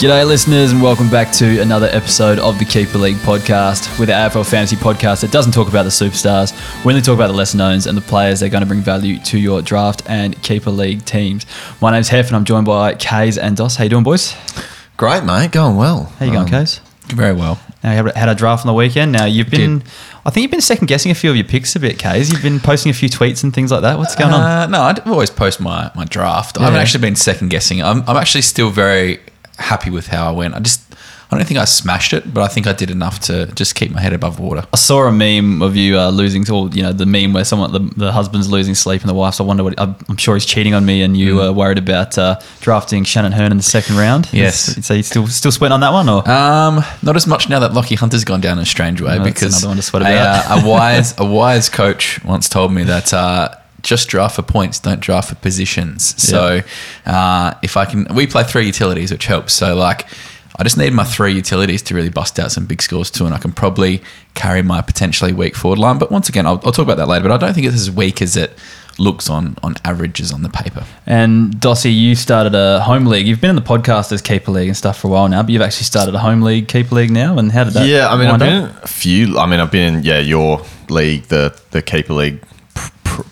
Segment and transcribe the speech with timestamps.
[0.00, 4.28] G'day, listeners, and welcome back to another episode of the Keeper League podcast with our
[4.28, 6.52] AFL fantasy podcast that doesn't talk about the superstars.
[6.84, 8.80] We only talk about the lesser knowns and the players that are going to bring
[8.82, 11.46] value to your draft and Keeper League teams.
[11.80, 13.76] My name's Hef, and I'm joined by Kays and Dos.
[13.76, 14.34] How you doing, boys?
[14.98, 15.52] Great, mate.
[15.52, 16.12] Going well.
[16.18, 16.80] How you going, Um, Kays?
[17.06, 17.58] Very well.
[17.82, 19.12] Now, you had- had a draft on the weekend.
[19.12, 19.82] Now, you've been,
[20.26, 22.30] I think you've been second guessing a few of your picks a bit, Kays.
[22.30, 23.96] You've been posting a few tweets and things like that.
[23.96, 24.40] What's going on?
[24.42, 26.58] Uh, no, I always post my, my draft.
[26.60, 27.82] I haven't actually been second guessing.
[27.82, 29.20] I'm, I'm actually still very
[29.58, 30.54] happy with how I went.
[30.54, 30.80] I just,
[31.30, 33.90] I don't think I smashed it, but I think I did enough to just keep
[33.90, 34.64] my head above water.
[34.72, 37.72] I saw a meme of you uh, losing, or you know, the meme where someone,
[37.72, 39.40] the, the husband's losing sleep and the wife's.
[39.40, 39.74] I wonder what.
[39.80, 41.38] I'm, I'm sure he's cheating on me, and you Mm.
[41.38, 44.28] were worried about uh, drafting Shannon Hurn in the second round.
[44.32, 44.86] Yes.
[44.86, 47.72] So you still still sweating on that one, or Um, not as much now that
[47.72, 50.06] Lachie Hunter's gone down in a strange way No, because another one to sweat a,
[50.06, 50.50] about.
[50.50, 53.48] uh, a wise a wise coach once told me that uh,
[53.84, 56.20] just draft for points, don't draft for positions.
[56.20, 56.60] So
[57.06, 59.52] uh, if I can, we play three utilities, which helps.
[59.52, 60.06] So like.
[60.56, 63.34] I just need my three utilities to really bust out some big scores too, and
[63.34, 64.00] I can probably
[64.34, 65.98] carry my potentially weak forward line.
[65.98, 67.24] But once again, I'll, I'll talk about that later.
[67.24, 68.56] But I don't think it's as weak as it
[68.98, 70.84] looks on on averages on the paper.
[71.06, 73.26] and Dossie, you started a home league.
[73.26, 75.50] You've been in the podcast as keeper league and stuff for a while now, but
[75.50, 77.36] you've actually started a home league keeper league now.
[77.36, 77.88] And how did that?
[77.88, 78.70] Yeah, I mean, I've been up?
[78.70, 79.38] in a few.
[79.38, 82.53] I mean, I've been in yeah your league, the the keeper league, pr- pr-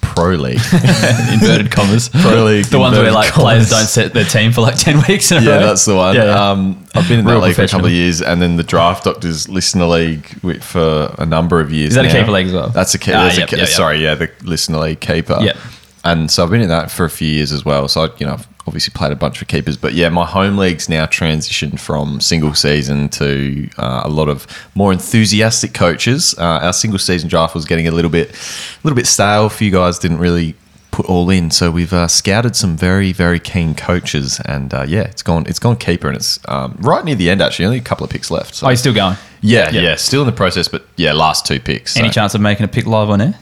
[0.00, 0.60] pro league.
[1.32, 2.08] inverted commas.
[2.08, 3.68] Pro league, the ones where like commas.
[3.68, 5.52] players don't set their team for like ten weeks in a row.
[5.54, 6.14] yeah, that's the one.
[6.14, 6.50] Yeah, yeah.
[6.50, 8.62] Um, I've been in that Real league for a couple of years, and then the
[8.62, 10.26] Draft Doctors Listener League
[10.62, 11.90] for a number of years.
[11.90, 12.68] Is that a keeper league as well?
[12.68, 13.16] That's a keeper.
[13.18, 13.68] Ah, yep, yep, yep.
[13.68, 15.38] Sorry, yeah, the Listener League keeper.
[15.40, 15.56] Yep.
[16.04, 17.86] And so I've been in that for a few years as well.
[17.88, 20.56] So I, you know, I've obviously played a bunch of keepers, but yeah, my home
[20.56, 26.34] league's now transitioned from single season to uh, a lot of more enthusiastic coaches.
[26.38, 29.46] Uh, our single season draft was getting a little bit, a little bit stale.
[29.46, 30.54] A few guys didn't really
[30.92, 35.00] put all in, so we've uh, scouted some very, very keen coaches, and uh, yeah,
[35.02, 37.64] it's gone, it's gone keeper, and it's um, right near the end actually.
[37.64, 38.54] Only a couple of picks left.
[38.54, 38.66] So.
[38.66, 39.16] Oh, you're still going.
[39.40, 39.80] yeah, Yeah.
[39.80, 41.96] yeah, still in the process, but yeah, last two picks.
[41.96, 42.12] Any so.
[42.12, 43.34] chance of making a pick live on air?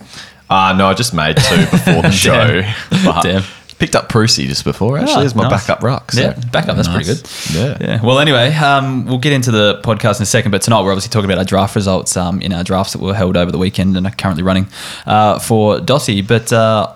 [0.48, 2.62] Uh, no, I just made two before the show.
[3.04, 3.42] But Damn.
[3.80, 5.66] Picked up Prusy just before, actually, Ah, as my nice.
[5.66, 6.12] backup ruck.
[6.12, 6.20] So.
[6.20, 6.76] Yeah, backup.
[6.76, 7.22] That's pretty good.
[7.52, 7.76] Yeah.
[7.80, 8.02] Yeah.
[8.04, 11.10] Well, anyway, um, we'll get into the podcast in a second, but tonight we're obviously
[11.10, 13.96] talking about our draft results um, in our drafts that were held over the weekend
[13.96, 14.68] and are currently running
[15.06, 16.20] uh, for Dossie.
[16.26, 16.92] But uh,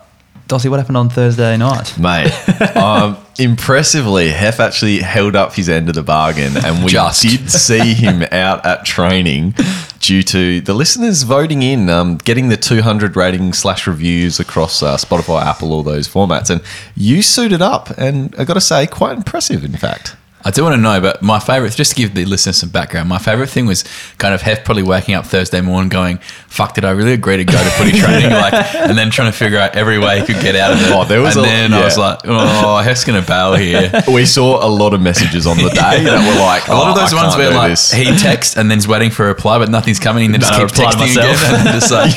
[0.48, 1.98] Dossie, what happened on Thursday night?
[1.98, 2.30] Mate,
[2.76, 7.22] um, impressively, Hef actually held up his end of the bargain, and we Just.
[7.22, 9.54] did see him out at training
[10.00, 14.98] due to the listeners voting in, um, getting the 200 ratings slash reviews across uh,
[14.98, 16.50] Spotify, Apple, all those formats.
[16.50, 16.60] And
[16.94, 20.14] you suited up, and I got to say, quite impressive, in fact.
[20.44, 23.08] I do want to know, but my favorite, just to give the listeners some background,
[23.08, 23.82] my favorite thing was
[24.18, 26.18] kind of Hef probably waking up Thursday morning going,
[26.48, 28.30] fuck, did I really agree to go to footy training?
[28.44, 30.90] Like, and then trying to figure out every way he could get out of it.
[30.92, 33.90] Oh, there was and a- then I was like, oh, Hef's going to bail here.
[34.12, 36.96] We saw a lot of messages on the day that were like, A lot of
[36.96, 39.24] "Oh, those I ones can't where like this." he texts and then he's waiting for
[39.24, 41.42] a reply, but nothing's coming, and then just No, I keeps texting myself.
[41.42, 42.12] again, and then just like,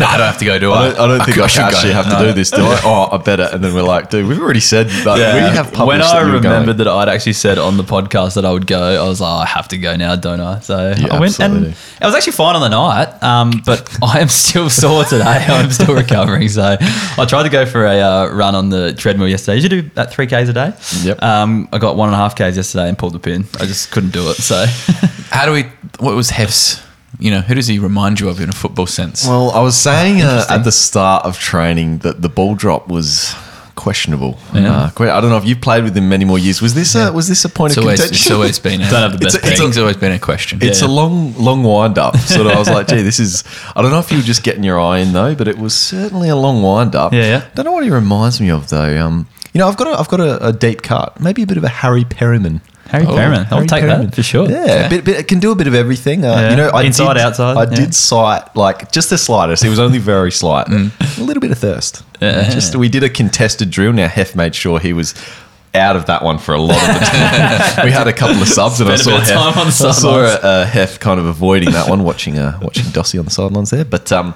[0.00, 0.76] no, I don't have to go, do I?
[0.76, 1.94] I don't, I don't think could- I, should actually go.
[2.02, 2.24] have to No.
[2.26, 2.80] do this, do I?
[2.84, 3.48] Oh, I better.
[3.50, 5.16] And then we're like, dude, we've already said that.
[5.16, 8.44] We have published when I you remembered that I'd actually said on the podcast that
[8.44, 10.60] I would go, I was like, oh, I have to go now, don't I?
[10.60, 11.76] So You I went, and absolutely do.
[12.00, 15.24] I was actually fine on the night, um, but I am still sore today.
[15.48, 16.48] I'm still recovering.
[16.48, 19.60] So I tried to go for a uh, run on the treadmill yesterday.
[19.60, 20.72] Did You do that three k's a day.
[21.02, 21.22] Yep.
[21.22, 23.44] Um, I got one and a half k's yesterday and pulled the pin.
[23.60, 24.34] I just couldn't do it.
[24.34, 24.66] So
[25.30, 25.62] How do we,
[25.98, 26.82] what was Hef's,
[27.18, 29.26] you know, who does he remind you of in a football sense?
[29.26, 33.34] Well, I was saying uh, at the start of training that the ball drop was
[33.74, 34.38] questionable.
[34.54, 34.72] Yeah.
[34.74, 36.60] Uh, que- I don't know if you've played with him many more years.
[36.62, 38.22] Was this a, was this a point it's, of always, contention?
[38.22, 39.68] it's always been a, Don't have the It's best a- it's ping.
[39.68, 40.58] it's always been a question.
[40.62, 40.88] It's Yeah.
[40.88, 42.16] a long, long wind up.
[42.18, 43.44] Sort of, I was like, gee, this is.
[43.74, 45.74] I don't know if you were just getting your eye in though, but it was
[45.76, 47.12] certainly a long wind up.
[47.12, 47.44] Yeah, yeah.
[47.54, 49.04] Don't know what he reminds me of though.
[49.04, 51.56] Um, you know, I've got a, I've got a, a deep cut, maybe a bit
[51.58, 52.60] of a Harry Perryman.
[52.92, 54.06] Harry Oh, Perryman, I'll Harry take Perryman.
[54.06, 54.48] that for sure.
[54.50, 56.24] Yeah, a bit, bit, it can do a bit of everything.
[56.24, 56.50] Uh, Yeah.
[56.50, 57.74] You know, I Inside, did, outside, I yeah.
[57.76, 59.64] did cite like just the slightest.
[59.64, 60.68] It was only very slight.
[60.68, 62.04] A little bit of thirst.
[62.20, 62.48] Yeah.
[62.50, 63.92] Just we did a contested drill.
[63.92, 65.14] Now Hef made sure he was
[65.74, 67.00] out of that one for a lot of the
[67.76, 67.84] time.
[67.86, 69.66] we had a couple of subs, and I a saw bit of Hef, time on
[69.66, 70.44] the I saw sidelines.
[70.44, 73.86] uh, Hef kind of avoiding that one, watching uh, watching Dossie on the sidelines there.
[73.86, 74.34] But um,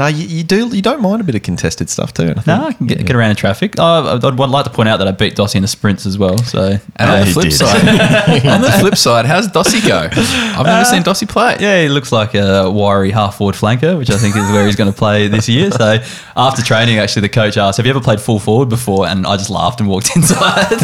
[0.00, 2.22] no, you, you do you don't mind a bit of contested stuff too.
[2.22, 3.74] and I think- No, I can get, get around in traffic.
[3.78, 6.16] Oh, I'd, I'd like to point out that I beat Dossie in the sprints as
[6.18, 6.38] well.
[6.38, 7.52] So And on the flip did.
[7.52, 7.80] side,
[8.46, 10.08] on the flip side, how's Dossie go?
[10.10, 11.56] I've never seen Dossie play.
[11.60, 14.76] Yeah, he looks like a wiry half forward flanker, which I think is where he's
[14.76, 15.70] going to play this year.
[15.70, 15.98] So
[16.36, 19.36] after training, actually, the coach asked, "Have you ever played full forward before?" And I
[19.36, 20.78] just laughed and walked inside.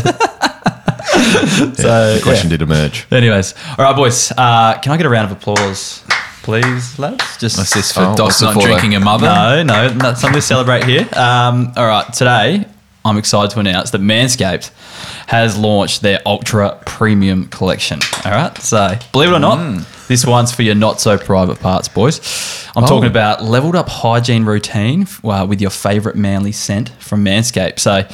[1.77, 3.07] so the question did emerge.
[3.11, 4.33] Anyways, all right, boys.
[4.37, 6.03] Uh, can I get a round of applause,
[6.47, 7.37] please, lads?
[7.39, 9.27] Just What's this for Oh, Dos not for, drinking a mother?
[9.27, 11.01] No, no, not something to celebrate here.
[11.17, 12.65] Um, all right, today
[13.05, 14.71] I'm excited to announce that Manscaped
[15.27, 17.99] has launched their Ultra Premium Collection.
[18.25, 18.57] All right.
[18.59, 22.21] So, believe it or not, this one's for your not so private parts, boys.
[22.77, 27.81] I'm talking about leveled up hygiene routine uh, with your favorite manly scent from Manscaped.
[27.81, 28.07] So,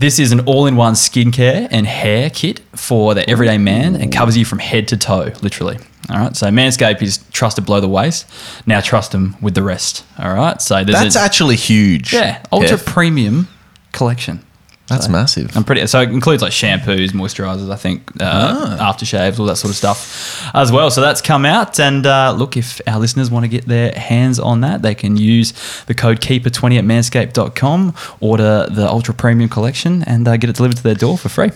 [0.00, 4.12] this is an all in one skincare and hair kit for the everyday man and
[4.12, 5.78] covers you from head to toe, literally.
[6.10, 6.36] All right.
[6.36, 8.26] So, Manscaped is trusted below the waist.
[8.66, 10.04] Now, trust them with the rest.
[10.18, 10.60] All right.
[10.60, 12.12] So, there's That's a, actually huge.
[12.12, 12.86] yeah, ultra Kev.
[12.86, 13.48] premium
[13.92, 14.44] collection.
[14.86, 15.56] That's massive.
[15.56, 15.86] I'm pretty.
[15.86, 20.50] So it includes like shampoos, moisturizers, I think, uh, aftershaves, all that sort of stuff
[20.54, 20.90] as well.
[20.90, 21.80] So that's come out.
[21.80, 25.16] And uh, look, if our listeners want to get their hands on that, they can
[25.16, 25.52] use
[25.86, 30.76] the code Keeper20 at manscaped.com, order the Ultra Premium collection, and uh, get it delivered
[30.76, 31.50] to their door for free.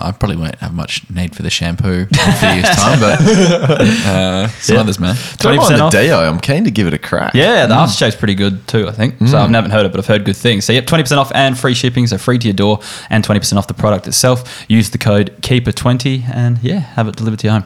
[0.00, 3.20] I probably won't have much need for the shampoo in a few years' time, but
[3.20, 4.80] uh, some Yeah.
[4.80, 5.14] others, man.
[5.14, 5.92] 20% mind the off.
[5.92, 6.18] deo.
[6.20, 7.34] I'm keen to give it a crack.
[7.34, 9.16] Yeah, the aftershave's pretty good too, I think.
[9.26, 10.64] So I haven't heard it, but I've heard good things.
[10.64, 12.80] So yep, 20% off and free shipping, so free to your door
[13.10, 14.64] and 20% off the product itself.
[14.68, 17.64] Use the code KEEPER20 and yeah, have it delivered to your home.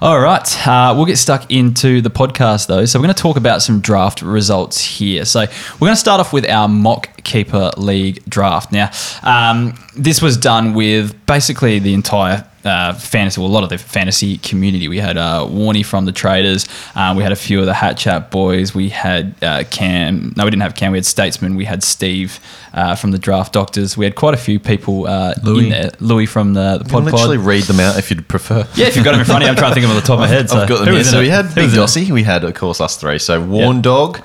[0.00, 2.84] All right, uh, we'll get stuck into the podcast though.
[2.84, 5.24] So we're going to talk about some draft results here.
[5.24, 8.72] So we're going to start off with our mock keeper league draft.
[8.72, 8.90] Now,
[9.22, 13.78] um, this was done with basically the entire uh, fantasy, well, a lot of the
[13.78, 14.88] fantasy community.
[14.88, 16.66] We had uh, Warney from the Traders.
[16.94, 18.74] Uh, we had a few of the Hat Chat boys.
[18.74, 20.34] We had uh, Cam.
[20.36, 20.92] No, we didn't have Cam.
[20.92, 21.54] We had Statesman.
[21.54, 22.40] We had Steve
[22.74, 23.96] uh, from the Draft Doctors.
[23.96, 25.64] We had quite a few people uh, Louis.
[25.64, 25.90] in there.
[26.00, 27.46] Louis from the, the You can Pod literally Pod.
[27.46, 28.66] read them out if you'd prefer.
[28.74, 29.96] Yeah, if you've got them in front of you, I'm trying to think of them
[29.96, 30.50] on the top of my head.
[30.50, 31.04] So I've got them here.
[31.04, 31.70] So we had Big?
[31.70, 32.10] Dossie.
[32.10, 33.18] We had, of course, us three.
[33.18, 34.20] So Warn Dog.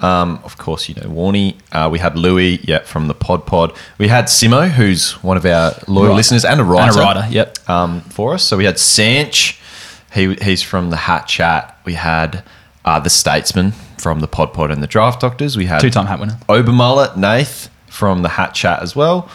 [0.00, 1.56] Um, of course, you know Warney.
[1.72, 3.72] Uh, we had Louis, yeah, from the Pod Pod.
[3.98, 6.16] We had Simo, who's one of our loyal Right.
[6.16, 6.92] listeners and a writer.
[6.92, 7.58] And a writer, yep.
[7.70, 8.42] Um, for us.
[8.42, 9.58] So we had Sanch.
[10.12, 11.78] He, he's from the Hat Chat.
[11.84, 12.42] We had
[12.84, 15.56] uh, the Statesman from the Pod Pod and the Draft Doctors.
[15.56, 16.38] We had Two-time hat winner.
[16.48, 19.30] Obermullet, Nath from the Hat Chat as well.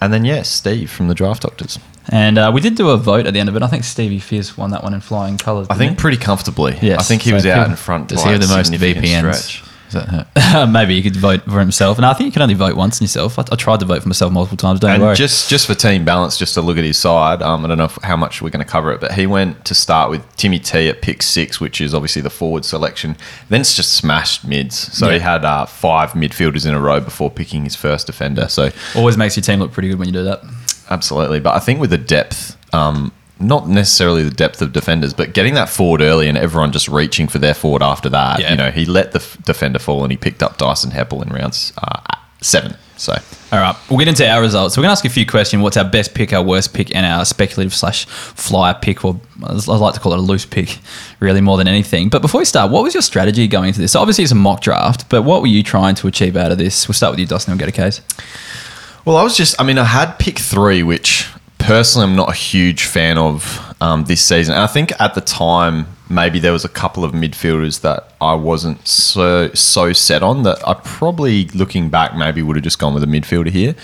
[0.00, 1.78] And then, yeah, Steve from the Draft Doctors.
[2.08, 3.62] And uh, we did do a vote at the end of it.
[3.62, 5.66] I think Stevie Fierce won that one in flying colours.
[5.70, 6.78] I think pretty comfortably.
[6.82, 7.00] Yes.
[7.00, 8.08] I think he So was out in front.
[8.08, 9.34] Does he have the most VPNs?
[9.34, 9.64] stretch.
[9.96, 10.66] Is that her?
[10.66, 11.96] maybe he could vote for himself.
[11.98, 13.38] And I think you can only vote once in yourself.
[13.38, 14.80] I, I tried to vote for myself multiple times.
[14.80, 15.14] Don't And worry.
[15.16, 17.84] just just for team balance, just to look at his side, um, I don't know
[17.84, 20.58] if, how much we're going to cover it, but he went to start with Timmy
[20.58, 23.16] T at pick six, which is obviously the forward selection.
[23.48, 24.76] Then it's just smashed mids.
[24.96, 28.48] So he had uh, five midfielders in a row before picking his first defender.
[28.48, 30.42] So Always makes your team look pretty good when you do that.
[30.90, 35.34] absolutely, but I think with the depth, um, not necessarily the depth of defenders, but
[35.34, 38.40] getting that forward early and everyone just reaching for their forward after that.
[38.40, 38.52] Yeah.
[38.52, 41.32] You know, he let the f- defender fall and he picked up Dyson Heppel in
[41.32, 42.00] rounds uh,
[42.40, 42.76] seven.
[42.96, 43.12] So
[43.50, 44.74] All right, we'll get into our results.
[44.74, 45.62] So we're going to ask a few questions.
[45.62, 49.52] What's our best pick, our worst pick, and our speculative slash flyer pick, or I
[49.52, 50.78] like to call it a loose pick,
[51.18, 52.08] really more than anything.
[52.08, 53.92] But before we start, what was your strategy going into this?
[53.92, 56.58] So obviously it's a mock draft, but what were you trying to achieve out of
[56.58, 56.86] this?
[56.86, 57.52] We'll start with you, Dustin.
[57.52, 58.00] We'll get a case.
[59.04, 61.28] Well, I was just, I mean, I had pick three, which
[61.64, 64.54] personally I'm not a huge fan of um, this season.
[64.54, 68.34] And I think at the time, maybe there was a couple of midfielders that I
[68.34, 72.94] wasn't so so set on that I probably, looking back, maybe would have just gone
[72.94, 73.74] with a midfielder here.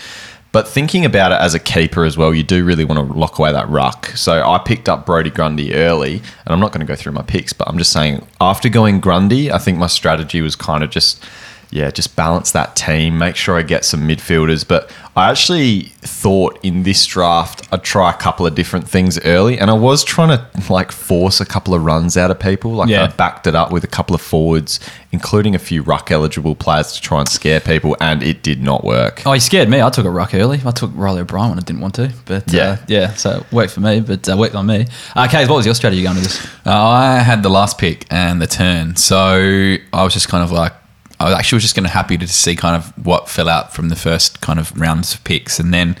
[0.51, 3.39] But thinking about it as a keeper as well, you do really want to lock
[3.39, 4.07] away that ruck.
[4.15, 7.21] So I picked up Brodie Grundy early, and I'm not going to go through my
[7.21, 10.89] picks, but I'm just saying after going Grundy, I think my strategy was kind of
[10.89, 11.23] just
[11.71, 14.67] yeah, just balance that team, make sure I get some midfielders.
[14.67, 19.57] But I actually thought in this draft I'd try a couple of different things early,
[19.57, 22.71] and I was trying to like force a couple of runs out of people.
[22.73, 23.03] Like Yeah.
[23.05, 24.79] I backed it up with a couple of forwards,
[25.11, 28.83] including a few ruck eligible players to try and scare people, and it did not
[28.83, 29.21] work.
[29.25, 29.81] Oh, you scared me.
[29.81, 30.61] I took a ruck early.
[30.65, 32.63] I took Riley O'Brien when I didn't want to, but Yeah.
[32.63, 33.13] uh, yeah.
[33.15, 34.87] So it worked for me, but uh, worked on me.
[35.15, 36.45] Uh, Kays, what was your strategy going to this?
[36.65, 40.51] Uh, I had the last pick and the turn, so I was just kind of
[40.51, 40.73] like,
[41.21, 43.89] I actually was just kind of happy to see kind of what fell out from
[43.89, 45.97] the first kind of rounds of picks, and then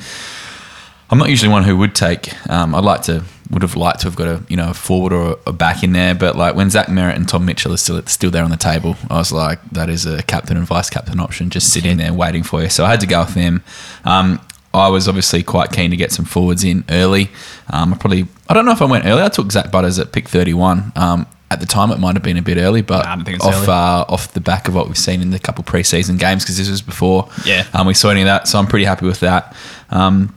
[1.09, 2.33] I'm not usually one who would take.
[2.49, 5.11] Um, I'd like to would have liked to have got a you know a forward
[5.11, 8.01] or a back in there, but like when Zach Merrett and Tom Mitchell are still
[8.05, 11.19] still there on the table, I was like that is a captain and vice captain
[11.19, 12.69] option just sitting there waiting for you.
[12.69, 13.63] So I had to go with them.
[14.05, 14.39] Um,
[14.73, 17.29] I was obviously quite keen to get some forwards in early.
[17.69, 19.21] Um, I probably I don't know if I went early.
[19.21, 20.93] I took Zak Butters at pick 31.
[20.95, 24.05] Um, at the time, it might have been a bit early, but I off uh,
[24.13, 26.81] off the back of what we've seen in the couple preseason games, because this was
[26.81, 27.65] before Yeah.
[27.73, 28.47] um, we saw any of that.
[28.47, 29.53] So I'm pretty happy with that.
[29.89, 30.33] Um,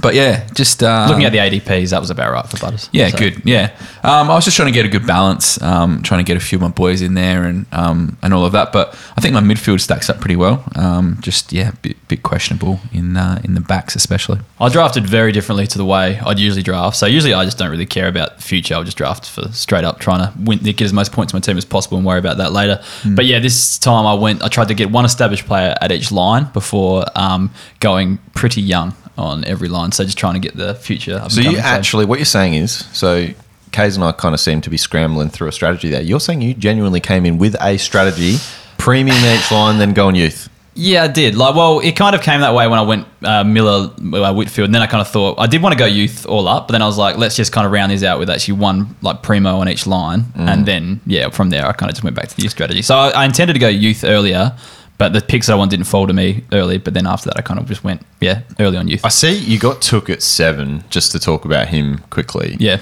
[0.00, 2.88] but yeah, just uh, Looking at the ADPs, that was about right for Butters.
[2.92, 3.42] yeah, So- good.
[3.44, 3.70] Yeah,
[4.02, 6.40] um, I was just trying to get a good balance, um, trying to get a
[6.44, 8.72] few of my boys in there and um, and all of that.
[8.72, 10.64] But I think my midfield stacks up pretty well.
[10.76, 14.40] Um, just yeah, bit, bit questionable in uh, in the backs especially.
[14.60, 16.96] I drafted very differently to the way I'd usually draft.
[16.96, 18.74] So usually I just don't really care about the future.
[18.74, 21.40] I'll just draft for straight up trying to win, get as most points to my
[21.40, 22.82] team as possible and worry about that later.
[23.04, 24.42] But yeah, this time I went.
[24.42, 27.50] I tried to get one established player at each line before um,
[27.80, 29.92] going pretty young on every line.
[29.92, 31.16] So just trying to get the future.
[31.16, 33.28] up So you actually, what you're saying is, so
[33.72, 36.02] Kays and I kind of seem to be scrambling through a strategy there.
[36.02, 38.36] You're saying you genuinely came in with a strategy,
[38.78, 40.48] premium each line, then go on youth.
[40.78, 41.36] Yeah, I did.
[41.36, 44.66] Like, well, it kind of came that way when I went uh, Miller, uh, Whitfield,
[44.66, 46.72] and then I kind of thought I did want to go youth all up, but
[46.72, 49.22] then I was like, let's just kind of round these out with actually one like
[49.22, 50.48] primo on each line, Mm.
[50.52, 52.82] and then yeah, from there I kind of just went back to the youth strategy.
[52.82, 54.54] So I, I intended to go youth earlier,
[54.98, 56.78] but the Pixar one didn't fall to me early.
[56.78, 59.04] But then after that, I kind of just went yeah early on youth.
[59.04, 62.56] I see you got Touk at seven, just to talk about him quickly.
[62.58, 62.80] yeah,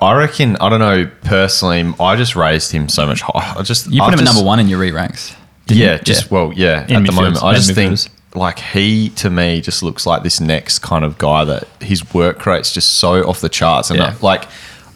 [0.00, 3.58] I reckon, I don't know, personally, I just raised him so much higher.
[3.58, 5.34] I just, you put I've him at number one in your re ranks.
[5.66, 5.98] Yeah, you?
[6.00, 6.86] just well, yeah.
[6.88, 7.98] In at the moment, I as just think
[8.34, 12.44] like he to me just looks like this next kind of guy that his work
[12.46, 14.14] rate's just so off the charts, and Yeah.
[14.20, 14.44] I- like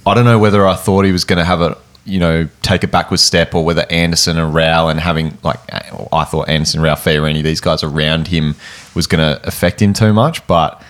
[0.07, 1.77] I don't know whether I thought he was going to have a
[2.07, 5.59] you know take a backward step or whether Anderson and Rowell and having like
[6.13, 8.55] I thought Anderson, Rowell, Fiorini, these guys around him
[8.95, 10.83] was going to affect him too much, but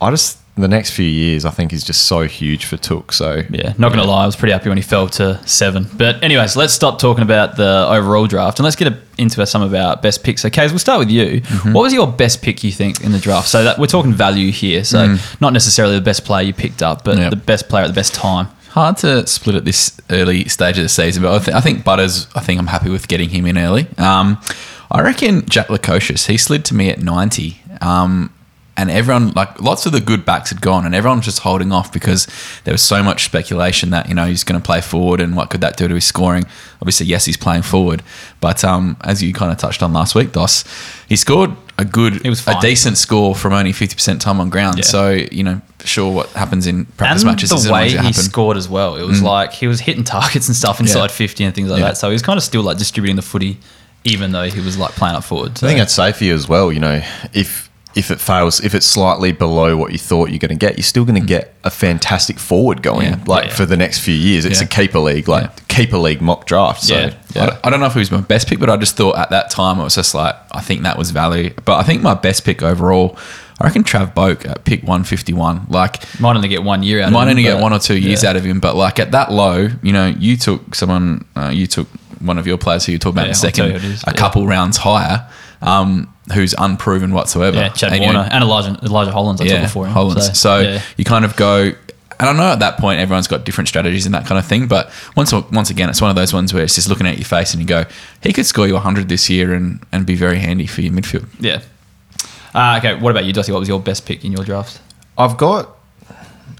[0.00, 3.12] I just the next few years I think is just so huge for Touk.
[3.14, 5.86] So Yeah, not gonna lie, I was pretty happy when he fell to seven.
[5.96, 9.72] But anyways, let's stop talking about the overall draft and let's get into some of
[9.72, 10.44] our best picks.
[10.44, 11.40] Okay, so we'll start with you.
[11.40, 11.72] Mm-hmm.
[11.72, 13.48] What was your best pick you think in the draft?
[13.48, 17.04] So that we're talking value here, so not necessarily the best player you picked up,
[17.04, 17.20] but Mm.
[17.20, 17.30] Yep.
[17.30, 18.48] the best player at the best time.
[18.70, 21.84] Hard to split at this early stage of the season, but I, th- I think
[21.84, 22.28] Butters.
[22.36, 23.88] I think I'm happy with getting him in early.
[23.98, 24.40] Um,
[24.90, 26.26] I reckon Jack Lukosius.
[26.28, 28.32] He slid to me at 90, um,
[28.80, 31.70] and everyone like lots of the good backs had gone, and everyone was just holding
[31.70, 32.26] off because
[32.64, 35.50] there was so much speculation that you know he's going to play forward, and what
[35.50, 36.44] could that do to his scoring?
[36.80, 38.02] Obviously, yes, he's playing forward,
[38.40, 40.64] but um, as you kind of touched on last week, Dos,
[41.08, 44.76] he scored a good, He was a decent score from only 50% time on ground.
[44.78, 44.84] Yeah.
[44.84, 47.96] So you know, sure, what happens in practice and matches the isn't way always he
[47.98, 48.12] happen.
[48.12, 48.24] Mm.
[48.24, 51.08] scored as well, it was like he was hitting targets and stuff inside Yeah.
[51.08, 51.86] 50 and things like Yeah.
[51.88, 51.96] that.
[51.98, 53.58] So he was kind of still like distributing the footy,
[54.04, 55.56] even though he was like playing up forward.
[55.58, 55.66] So.
[55.66, 56.70] I think that's safe here as well.
[56.72, 60.50] You know, if if it fails, if it's slightly below what you thought you're going
[60.50, 63.06] to get, you're still going to get a fantastic forward going.
[63.08, 63.18] Yeah.
[63.26, 63.54] Like Yeah.
[63.54, 64.66] for the next few years, it's Yeah.
[64.66, 65.50] a keeper league, like Yeah.
[65.68, 66.84] keeper league mock draft.
[66.84, 67.10] So, Yeah.
[67.34, 67.56] yeah.
[67.64, 69.50] I don't- know if it was my best pick, but I just thought at that
[69.50, 71.50] time it was just like I think that was value.
[71.64, 73.16] But I think my best pick overall,
[73.60, 75.62] I reckon Trav Boak at pick one fifty one.
[75.68, 77.30] Like might only get one year out might of him.
[77.30, 78.30] only get but- one or two years yeah.
[78.30, 81.66] out of him, but like at that low, you know, you took someone, uh, you
[81.66, 81.88] took
[82.20, 83.78] one of your players who you talk about Yeah, in a I'll tell second, you
[83.78, 84.12] who it is, a yeah.
[84.12, 85.24] couple rounds higher,
[85.62, 87.56] um, who's unproven whatsoever.
[87.56, 89.92] Yeah, Chad And, Warner know, and Elijah Elijah Hollands I took before him.
[89.92, 90.38] Hollands.
[90.38, 90.82] So, yeah.
[90.96, 91.72] you kind of go,
[92.18, 94.68] and I know at that point everyone's got different strategies and that kind of thing.
[94.68, 97.24] But once once again, it's one of those ones where it's just looking at your
[97.24, 97.84] face and you go,
[98.22, 101.26] he could score you 100 this year and, and be very handy for your midfield.
[101.40, 101.62] Yeah.
[102.54, 103.52] Uh, okay, what about you, Dossie?
[103.52, 104.80] What was your best pick in your draft?
[105.16, 105.76] I've got.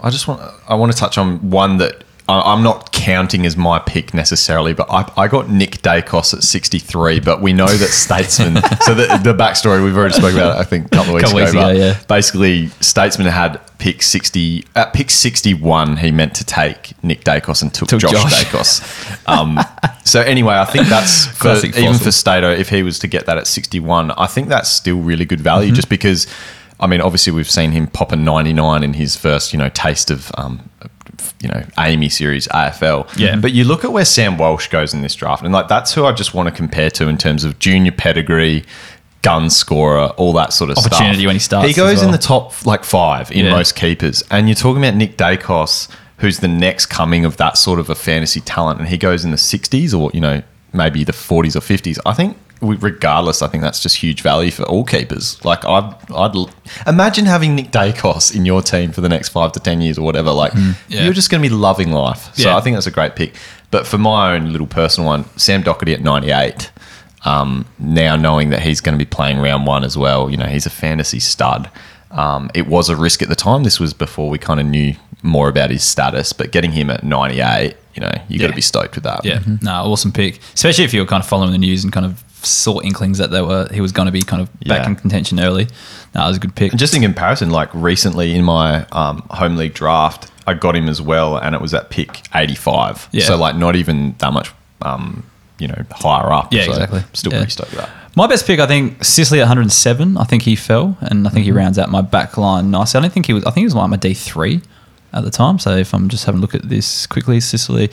[0.03, 0.41] I just want.
[0.67, 2.03] I want to touch on one that I-
[2.39, 7.19] I'm not counting as my pick necessarily, but I, I got Nick Daicos at 63.
[7.19, 8.55] But we know that Statesman.
[8.81, 10.57] so the, the backstory we've already spoken about.
[10.57, 11.45] it, I think a couple of weeks Couple ago.
[11.45, 11.99] weeks ago, yeah.
[12.07, 14.65] Basically, Statesman had pick 60.
[14.75, 18.43] At pick 61, he meant to take Nick Daicos and took, Took Josh, Josh.
[18.45, 19.27] Daicos.
[19.27, 19.59] Um,
[20.05, 22.05] so anyway, I think that's for, even fossil.
[22.05, 22.51] for Stato.
[22.51, 25.67] If he was to get that at 61, I think that's still really good value,
[25.69, 25.75] Mm-hmm.
[25.75, 26.27] just because.
[26.79, 30.09] I mean, obviously, we've seen him pop a 99 in his first, you know, taste
[30.09, 30.67] of, um,
[31.41, 33.07] you know, AAMI series AFL.
[33.17, 33.35] Yeah.
[33.37, 36.05] But you look at where Sam Walsh goes in this draft, and like that's who
[36.05, 38.63] I just want to compare to in terms of junior pedigree,
[39.21, 41.25] gun scorer, all that sort of Opportunity stuff.
[41.27, 43.51] when he starts He goes as in the top like five in Yeah.
[43.51, 45.87] most keepers, and you're talking about Nick Daicos,
[46.17, 49.31] who's the next coming of that sort of a fantasy talent, and he goes in
[49.31, 50.41] the 60s or you know
[50.73, 51.99] maybe the 40s or 50s.
[52.05, 52.37] I think.
[52.61, 55.43] we- Regardless, I think that's just huge value for all keepers.
[55.43, 56.49] Like I'd, I'd l-
[56.85, 60.03] imagine having Nick Daicos in your team for the next five to ten years or
[60.03, 60.31] whatever.
[60.31, 60.53] Like
[60.87, 61.03] Yeah.
[61.05, 62.29] you're just going to be loving life.
[62.35, 62.57] So Yeah.
[62.57, 63.33] I think that's a great pick.
[63.71, 66.69] But for my own little personal one, Sam Docherty at 98.
[67.23, 70.47] Um, now knowing that he's going to be playing round one as well, you know
[70.47, 71.69] he's a fantasy stud.
[72.11, 73.63] Um, it was a risk at the time.
[73.63, 76.33] This was before we kind of knew more about his status.
[76.33, 79.25] But getting him at 98, you know, you got to be stoked with that.
[79.25, 80.39] Yeah, no, awesome pick.
[80.53, 83.29] Especially if you were kind of following the news and kind of saw inklings that
[83.29, 84.87] they were he was going to be kind of back Yeah.
[84.87, 85.67] in contention early.
[86.15, 86.71] No, it was a good pick.
[86.71, 90.89] And just in comparison, like recently in my um, home league draft, I got him
[90.89, 93.09] as well, and it was at pick 85.
[93.11, 93.25] Yeah.
[93.25, 95.23] So like not even that much, um,
[95.59, 96.51] you know, higher up.
[96.51, 97.03] Yeah, So exactly.
[97.13, 97.37] Still Yeah.
[97.39, 97.89] pretty stoked with that.
[98.15, 100.17] My best pick, I think, Sicily at 107.
[100.17, 102.97] I think he fell, and I think he rounds out my back line nicely.
[102.97, 103.43] I don't think he was.
[103.45, 104.61] I think he was like my D three
[105.13, 105.59] at the time.
[105.59, 107.89] So if I'm just having a look at this quickly, Sicily,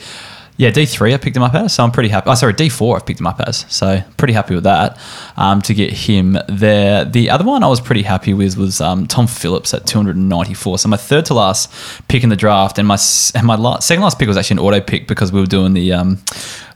[0.59, 1.73] yeah, D three I picked him up as.
[1.75, 2.29] So I'm pretty happy.
[2.29, 3.65] Oh, sorry, D four I've picked him up as.
[3.69, 4.99] So pretty happy with that
[5.37, 7.05] um, to get him there.
[7.05, 10.79] The other one I was pretty happy with was um, Tom Phillips at 294.
[10.79, 11.71] So my third to last
[12.09, 12.97] pick in the draft, and my
[13.35, 15.73] and my last, second last pick was actually an auto pick because we were doing
[15.73, 15.93] the.
[15.93, 16.19] Um,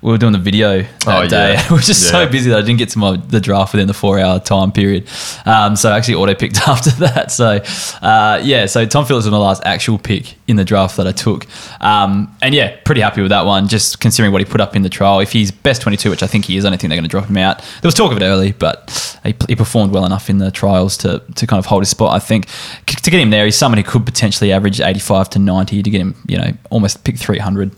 [0.03, 1.53] we were doing the video that Oh, day.
[1.53, 1.67] yeah.
[1.69, 3.93] we were just so busy that I didn't get to my the draft within the
[3.93, 5.07] four hour time period.
[5.45, 7.31] Um, so I actually auto picked after that.
[7.31, 7.63] So
[8.01, 11.13] uh, yeah, so Tom Phillips was my last actual pick in the draft that I
[11.13, 11.47] took.
[11.81, 14.81] Um, and yeah, pretty happy with that one, just considering what he put up in
[14.81, 15.19] the trial.
[15.21, 17.09] If he's best 22, which I think he is, I don't think they're going to
[17.09, 17.59] drop him out.
[17.59, 20.97] There was talk of it early, but he, he performed well enough in the trials
[20.97, 22.49] to, to kind of hold his spot, I think.
[22.89, 25.89] C- To get him there, he's someone who could potentially average 85 to 90 to
[25.89, 27.71] get him, you know, almost pick 300.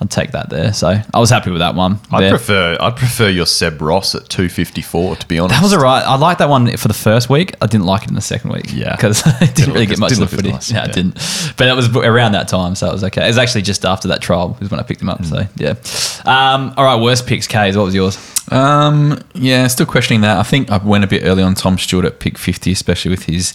[0.00, 0.72] I'd take that there.
[0.72, 2.00] So I was happy with that one.
[2.12, 2.30] I'd there.
[2.30, 5.16] prefer I'd prefer your Seb Ross at two fifty four.
[5.16, 6.04] To be honest, That was alright.
[6.04, 7.54] I liked that one for the first week.
[7.62, 8.66] I didn't like it in the second week.
[8.72, 8.94] Yeah.
[8.96, 10.50] because it didn't, Didn't really get much of the look footy.
[10.52, 10.70] nice.
[10.70, 10.90] Yeah, Yeah.
[10.90, 11.14] it didn't.
[11.56, 13.24] But it was around that time, so it was okay.
[13.24, 15.24] It was actually just after that trial was when I picked him up.
[15.24, 15.74] So yeah.
[16.26, 17.46] Um, all right, worst picks.
[17.46, 17.76] K's.
[17.76, 18.18] What was yours?
[18.50, 20.38] Um, yeah, still questioning that.
[20.38, 23.24] I think I went a bit early on Tom Stewart at pick 50, especially with
[23.24, 23.54] his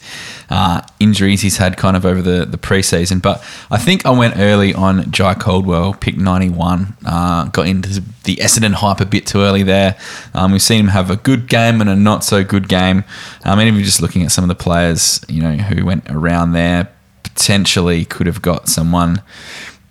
[0.50, 3.22] uh, injuries he's had kind of over the, the preseason.
[3.22, 6.98] But I think I went early on Jye Caldwell, pick 91.
[7.06, 9.98] Uh, got into the Essendon hype a bit too early there.
[10.34, 13.04] Um, we've seen him have a good game and a not so good game.
[13.44, 16.10] I Um, and even just looking at some of the players, you know, who went
[16.10, 16.90] around there,
[17.24, 19.22] potentially could have got someone.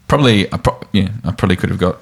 [0.07, 1.99] Probably, I pro- yeah, I probably could have got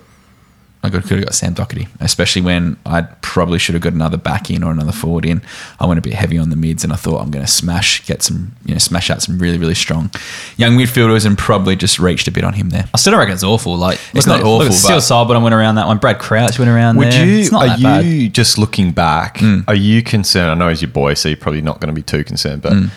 [0.86, 4.50] I could have got Sam Docherty, especially when I probably should have got another back
[4.50, 5.42] in or another forward in.
[5.80, 8.06] I went a bit heavy on the mids, and I thought I'm going to smash,
[8.06, 10.10] get some, you know, smash out some really, really strong
[10.56, 12.84] young midfielders, and probably just reached a bit on him there.
[12.94, 13.76] I still don't reckon it's awful.
[13.76, 15.98] Like It's not at- awful, Look but- Sidebottom went around that one.
[15.98, 17.26] Brad Crouch went around Would there.
[17.26, 17.38] you?
[17.40, 18.04] It's not Are that bad.
[18.04, 19.38] you just looking back?
[19.38, 19.64] Mm.
[19.68, 20.50] Are you concerned?
[20.50, 22.62] I know he's your boy, so you're probably not going to be too concerned.
[22.62, 22.90] But mm.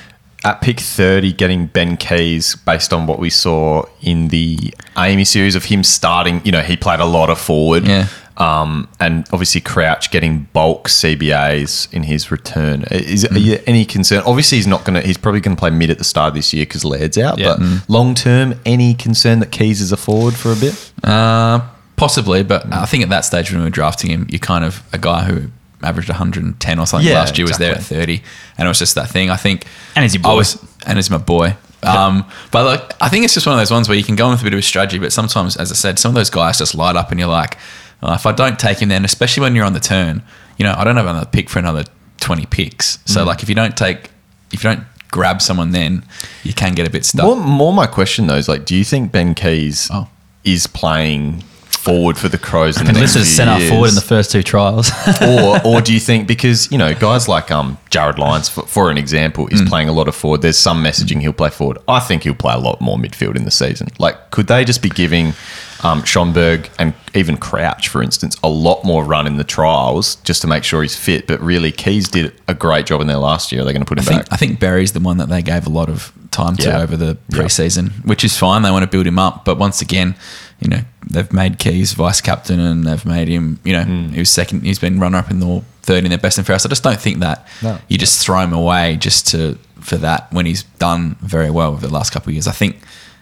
[0.45, 4.55] At pick thirty, getting Ben Keays based on what we saw in the
[4.95, 7.85] AAMI series of him starting, you know, he played a lot of forward.
[7.85, 8.07] Yeah.
[8.39, 12.85] Um, and obviously Crouch getting bulk CBAs in his return.
[12.89, 14.23] Is are you any concern?
[14.25, 15.05] Obviously, he's not going to.
[15.05, 17.37] He's probably going to play mid at the start of this year because Laird's out.
[17.37, 17.57] Yeah.
[17.57, 20.93] But long term, any concern that Keays is a forward for a bit?
[21.03, 21.67] Uh,
[21.97, 24.83] possibly, but I think at that stage when we were drafting him, you're kind of
[24.93, 25.51] a guy who
[25.83, 28.21] averaged 110 or something Yeah, last year was there at 30,
[28.57, 29.29] and it was just that thing.
[29.29, 29.65] I think,
[29.95, 31.55] And he's your I was, and he's my boy.
[31.81, 34.25] Um, but like, I think it's just one of those ones where you can go
[34.25, 36.29] in with a bit of a strategy, but sometimes, as I said, some of those
[36.29, 37.57] guys just light up, and you're like,
[38.03, 40.21] oh, if I don't take him, then especially when you're on the turn,
[40.57, 41.85] you know, I don't have another pick for another
[42.19, 42.97] 20 picks.
[42.97, 43.09] Mm.
[43.09, 44.09] So like, if you don't take,
[44.51, 46.03] if you don't grab someone, then
[46.43, 47.25] you can get a bit stuck.
[47.25, 50.07] More, more my question though is like, do you think Ben Keays Oh.
[50.43, 51.43] is playing
[51.83, 53.69] forward for the Crows in the And next listed as few centre years?
[53.71, 54.91] forward in the first two trials.
[55.21, 58.91] or or do you think because you know guys like um Jarryd Lyons for, for
[58.91, 59.53] an example Mm.
[59.53, 62.33] is playing a lot of forward there's some messaging he'll play forward I think he'll
[62.35, 65.33] play a lot more midfield in the season like could they just be giving
[65.81, 70.41] um, Schoenberg and even Crouch for instance a lot more run in the trials just
[70.41, 73.51] to make sure he's fit but really Keays did a great job in there last
[73.51, 75.17] year are they going to put I him think, back I think Barry's the one
[75.17, 76.79] that they gave a lot of time to Yeah.
[76.81, 77.39] over the Yeah.
[77.39, 78.61] preseason, which is fine.
[78.61, 80.15] They want to build him up, but once again,
[80.59, 83.59] you know they've made Keays vice captain and they've made him.
[83.63, 84.09] You know Hmm.
[84.09, 84.61] he was second.
[84.63, 86.65] He's been runner up in the third in their best and fairest.
[86.65, 87.79] I just don't think that No.
[87.87, 91.87] you just throw him away just to for that when he's done very well over
[91.87, 92.47] the last couple of years.
[92.47, 92.75] I think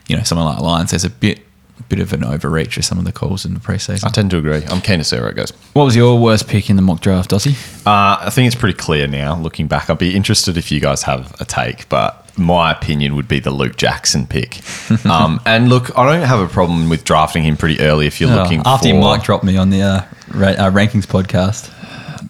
[0.10, 1.39] you know someone like Lyons has a bit
[1.90, 4.04] bit of an overreach with some of the calls in the preseason.
[4.06, 6.48] I tend to agree I'm keen to see where it goes what was your worst
[6.48, 7.54] pick in the mock draft, Dossie?
[7.86, 9.90] Uh, I think it's pretty clear now, looking back.
[9.92, 13.52] I'd be interested if you guys have a take, but my opinion would be the
[13.52, 14.60] Luke Jackson pick.
[15.06, 18.30] um, and look, I don't have a problem with drafting him pretty early if you're
[18.32, 18.96] looking Oh, after for.
[18.96, 20.02] you mic dropped me on the uh,
[20.34, 21.72] ra- uh, rankings podcast,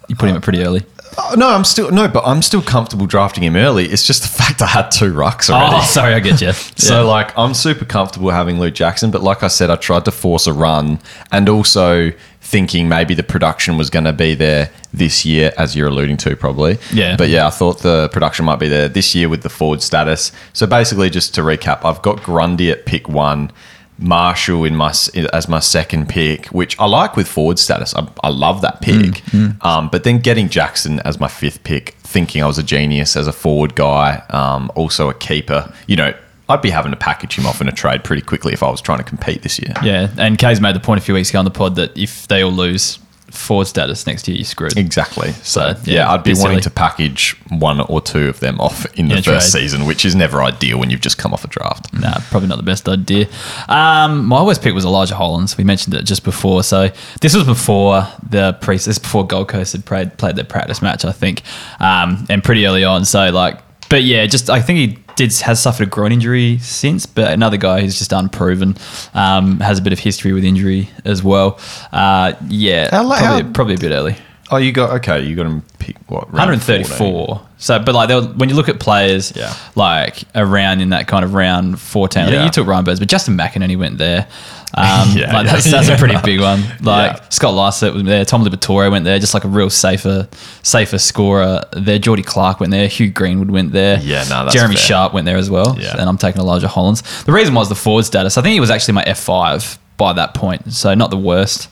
[0.10, 0.84] you put him at pretty early.
[1.18, 3.86] Oh, no, I'm still no, but I'm still comfortable drafting him early.
[3.86, 5.76] It's just the fact I had two rucks already.
[5.78, 6.52] Oh, sorry, I get you.
[6.78, 10.12] So like I'm super comfortable having Luke Jackson, but like I said, I tried to
[10.12, 11.00] force a run
[11.32, 15.88] and also thinking maybe the production was going to be there this year, as you're
[15.90, 16.78] alluding to probably.
[16.94, 17.18] Yeah.
[17.18, 20.32] But yeah, I thought the production might be there this year with the forward status.
[20.54, 23.52] So basically, just to recap, I've got Grundy at pick one.
[24.00, 24.94] Marshall in my
[25.34, 27.96] as my second pick, which I like with forward status.
[27.96, 29.24] I, I love that pick.
[29.64, 33.28] Um, but then getting Jackson as my fifth pick, thinking I was a genius as
[33.28, 35.74] a forward guy, um, also a keeper.
[35.88, 36.14] You know,
[36.50, 38.82] I'd be having to package him off in a trade pretty quickly if I was
[38.82, 39.74] trying to compete this year.
[39.84, 42.28] Yeah, and Kay's made the point a few weeks ago on the pod that if
[42.28, 43.00] they all lose
[43.32, 44.78] forward status next year, you're screwed.
[44.78, 45.32] Exactly.
[45.44, 46.62] So, So, yeah, yeah, I'd be bit wanting silly.
[46.64, 49.62] to package one or two of them off in the In first trade.
[49.64, 51.92] season, which is never ideal when you've just come off a draft.
[51.94, 53.28] Nah, probably not the best idea.
[53.68, 55.58] Um, my worst pick was Elijah Hollands.
[55.58, 56.64] We mentioned it just before.
[56.64, 56.90] So
[57.22, 58.78] this was before the pre.
[58.78, 61.42] This before Gold Coast had played, played their practice match, I think,
[61.80, 63.06] um, and pretty early on.
[63.06, 63.60] So like,
[63.90, 67.58] but yeah, just I think he did has suffered a groin injury since, but another
[67.58, 68.76] guy who's just unproven,
[69.14, 71.60] um, has a bit of history with injury as well.
[71.92, 74.16] Uh, yeah, How probably, how- probably a bit early.
[74.50, 75.22] Oh, you got okay.
[75.24, 76.32] You got him pick what?
[76.32, 76.98] 134.
[76.98, 77.48] 14?
[77.58, 79.54] So, but like, there were- when you look at players, Yeah.
[79.76, 82.46] like around in that kind of round 14, I think Yeah.
[82.46, 84.28] you took Ryan Burns, but Justin McInerney went there.
[84.74, 85.54] Um, Yeah, like yeah.
[85.54, 86.62] that's, that's a pretty big one.
[86.82, 87.32] Like.
[87.32, 90.28] Scott Lycett was there, Tom Liberatore went there, just like a real safer,
[90.62, 91.98] safer scorer there.
[91.98, 93.98] Geordie Clark went there, Hugh Greenwood went there.
[94.02, 94.84] Yeah, no, that's Jeremy fair.
[94.84, 95.78] Sharp went there as well.
[95.80, 95.96] Yeah.
[95.98, 97.02] And I'm taking Elijah Hollands.
[97.24, 98.38] The reason was the forward status.
[98.38, 101.70] I think he was actually my F5 by that point, so not the worst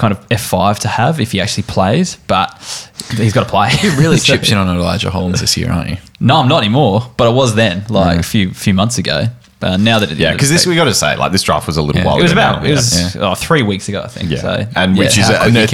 [0.00, 2.48] kind of F5 to have if he actually plays, but
[3.16, 3.70] he's got to play.
[3.82, 5.96] You really So- chips in on Elijah Hollands this year, aren't you?
[6.20, 8.20] no, I'm not anymore, but I was then, like Yeah.
[8.20, 9.26] a few few months ago.
[9.62, 11.76] Uh, now that it, Yeah, because this we got to say like this draft was
[11.76, 12.06] a little Yeah.
[12.06, 12.18] while.
[12.18, 12.74] it was ago about now, it yeah.
[12.76, 14.30] was oh, three weeks ago, I think.
[14.30, 15.22] yeah, So, and which yeah.
[15.24, 15.64] is an can really-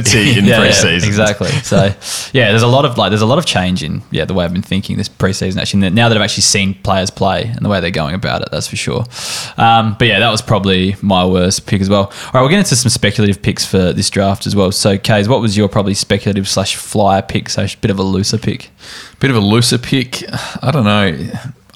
[0.00, 1.06] eternity in yeah, yeah, preseason.
[1.06, 1.48] exactly.
[1.62, 1.94] So,
[2.32, 4.44] yeah, there's a lot of like there's a lot of change in yeah the way
[4.44, 5.58] I've been thinking this preseason.
[5.60, 8.48] Actually, now that I've actually seen players play and the way they're going about it,
[8.50, 9.04] that's for sure.
[9.56, 12.06] Um, but yeah, that was probably my worst pick as well.
[12.06, 14.72] All right, we'll get into some speculative picks for this draft as well.
[14.72, 17.48] So, Kays, what was your probably speculative slash flyer pick?
[17.48, 18.70] So, a bit of a looser pick.
[19.20, 20.24] Bit of a looser pick.
[20.62, 21.16] I don't know.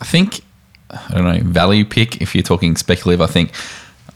[0.00, 0.40] I think
[0.90, 2.20] I don't know value pick.
[2.20, 3.52] If you're talking speculative, I think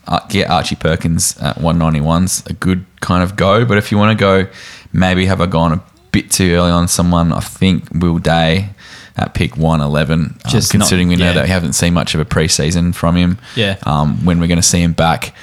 [0.07, 3.65] uh, get Archie Perkins at 191's a good kind of go.
[3.65, 4.51] But if you want to go,
[4.93, 5.83] maybe have I gone a
[6.13, 7.33] bit too early on someone?
[7.33, 8.71] I think Will Day
[9.17, 10.21] at pick 111.
[10.21, 11.33] um, Just not- considering we know yeah.
[11.35, 13.39] that we haven't seen much of a preseason from him.
[13.55, 13.79] Yeah.
[13.85, 15.35] Um, when we're going to see him back.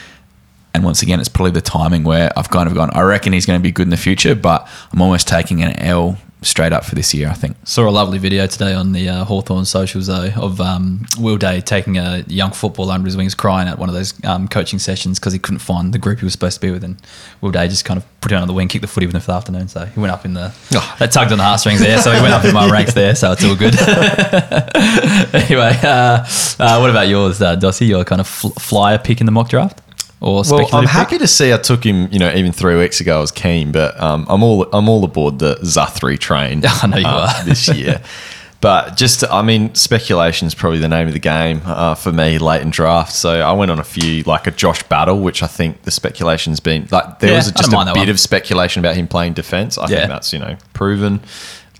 [0.73, 3.45] And once again, it's probably the timing where I've kind of gone, I reckon he's
[3.45, 6.83] going to be good in the future, but I'm almost taking an L straight up
[6.83, 7.55] for this year, I think.
[7.65, 11.61] Saw a lovely video today on the uh, Hawthorn socials though of um, Will Day
[11.61, 15.19] taking a young footballer under his wings, crying at one of those um, coaching sessions
[15.19, 16.99] because he couldn't find the group he was supposed to be with, and
[17.41, 19.21] Will Day just kind of put him on the wing, kicked the footy with him
[19.21, 19.67] for the afternoon.
[19.67, 20.95] So he went up in the Oh.
[20.99, 23.13] that tugged on the heartstrings there, so he went up in my ranks there.
[23.15, 23.75] So it's all good.
[25.33, 26.25] anyway, uh,
[26.59, 27.87] uh, what about yours, uh, Dossie?
[27.87, 29.81] Your kind of fl- flyer pick in the mock draft
[30.21, 30.89] or Well, I'm pick?
[30.91, 32.07] happy to see I took him.
[32.11, 35.03] You know, even three weeks ago, I was keen, but um, I'm all I'm all
[35.03, 36.61] aboard the Zathri train.
[36.65, 37.43] I know you uh, are.
[37.45, 38.01] this year.
[38.61, 42.37] But just, I mean, speculation is probably the name of the game uh, for me
[42.37, 43.11] late in draft.
[43.11, 46.59] So I went on a few, like a Josh Battle, which I think the speculation's
[46.59, 49.79] been like there Yeah, was just a bit of speculation about him playing defense.
[49.79, 49.97] I Yeah.
[50.01, 51.21] think that's you know proven.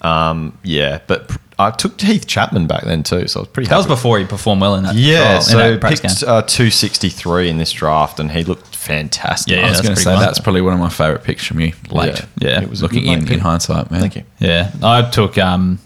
[0.02, 3.70] Um, yeah, but pr- I took Heath Chapman back then too, so I was pretty.
[3.70, 4.96] that was before he performed well in that.
[4.96, 9.54] Yeah, trial, so that picked uh, 263 in this draft, and he looked fantastic.
[9.54, 10.22] Yeah, I was going to say good.
[10.22, 12.20] that's probably one of my favourite picks from you late.
[12.40, 12.50] Yeah.
[12.50, 12.62] Yeah.
[12.62, 14.02] It was looking good late in, in hindsight, man.
[14.02, 14.24] Thank you.
[14.40, 15.80] Yeah, I took um,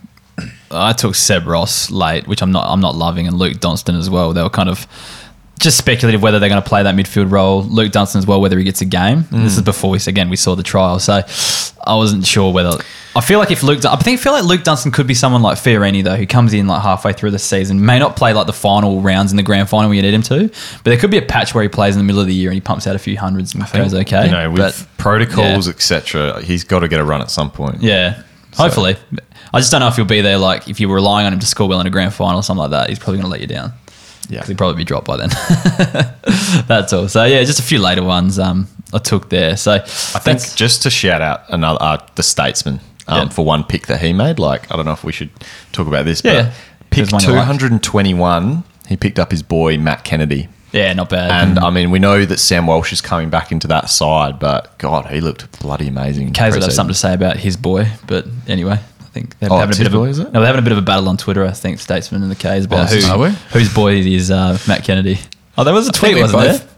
[0.71, 4.09] I took Seb Ross late, which I'm not I'm not loving, and Luke Dunstan as
[4.09, 4.33] well.
[4.33, 4.87] They were kind of
[5.59, 7.63] just speculative whether they're going to play that midfield role.
[7.63, 9.23] Luke Dunstan as well, whether he gets a game.
[9.23, 9.43] Mm.
[9.43, 11.21] This is before we again we saw the trial, so
[11.85, 12.77] I wasn't sure whether.
[13.15, 15.41] I feel like if Luke, I think I feel like Luke Dunstan could be someone
[15.41, 18.47] like Fiorini though, who comes in like halfway through the season, may not play like
[18.47, 21.11] the final rounds in the grand final when you need him to, but there could
[21.11, 22.85] be a patch where he plays in the middle of the year and he pumps
[22.87, 24.25] out a few hundreds and goes okay.
[24.25, 25.73] You know, with but protocols, yeah.
[25.73, 27.81] etc., he's got to get a run at some point.
[27.81, 28.21] Yeah,
[28.53, 28.97] hopefully.
[29.53, 30.37] I just don't know if he'll be there.
[30.37, 32.43] Like if you were relying on him to score well in a grand final or
[32.43, 33.71] something like that, he's probably going to let you down.
[34.29, 34.43] Yeah.
[34.45, 35.29] he'd probably be dropped by then.
[36.67, 37.07] That's all.
[37.07, 39.57] So yeah, just a few later ones um, I took there.
[39.57, 39.79] So I
[40.19, 43.29] think just to shout out another uh, the Statesman um, Yeah.
[43.29, 44.39] for one pick that he made.
[44.39, 45.29] Like I don't know if we should
[45.71, 46.43] talk about this, Yeah.
[46.43, 46.53] but
[46.89, 47.45] pick There's one you like.
[47.59, 48.63] 221.
[48.87, 50.47] He picked up his boy Matt Kennedy.
[50.71, 51.31] yeah, not bad.
[51.47, 54.77] And I mean, we know that Sam Walsh is coming back into that side, but
[54.77, 56.27] God, he looked bloody amazing.
[56.27, 58.79] in Kays would have something to say about his boy, but anyway,
[59.15, 60.31] think they're Oh, having a bit of a, is it?
[60.31, 61.43] No, they're having a bit of a battle on Twitter.
[61.45, 65.19] I think Statesman and the K's about Oh, who, whose boy is uh, Matt Kennedy.
[65.57, 66.69] Oh, there was a tweet, wasn't both- there?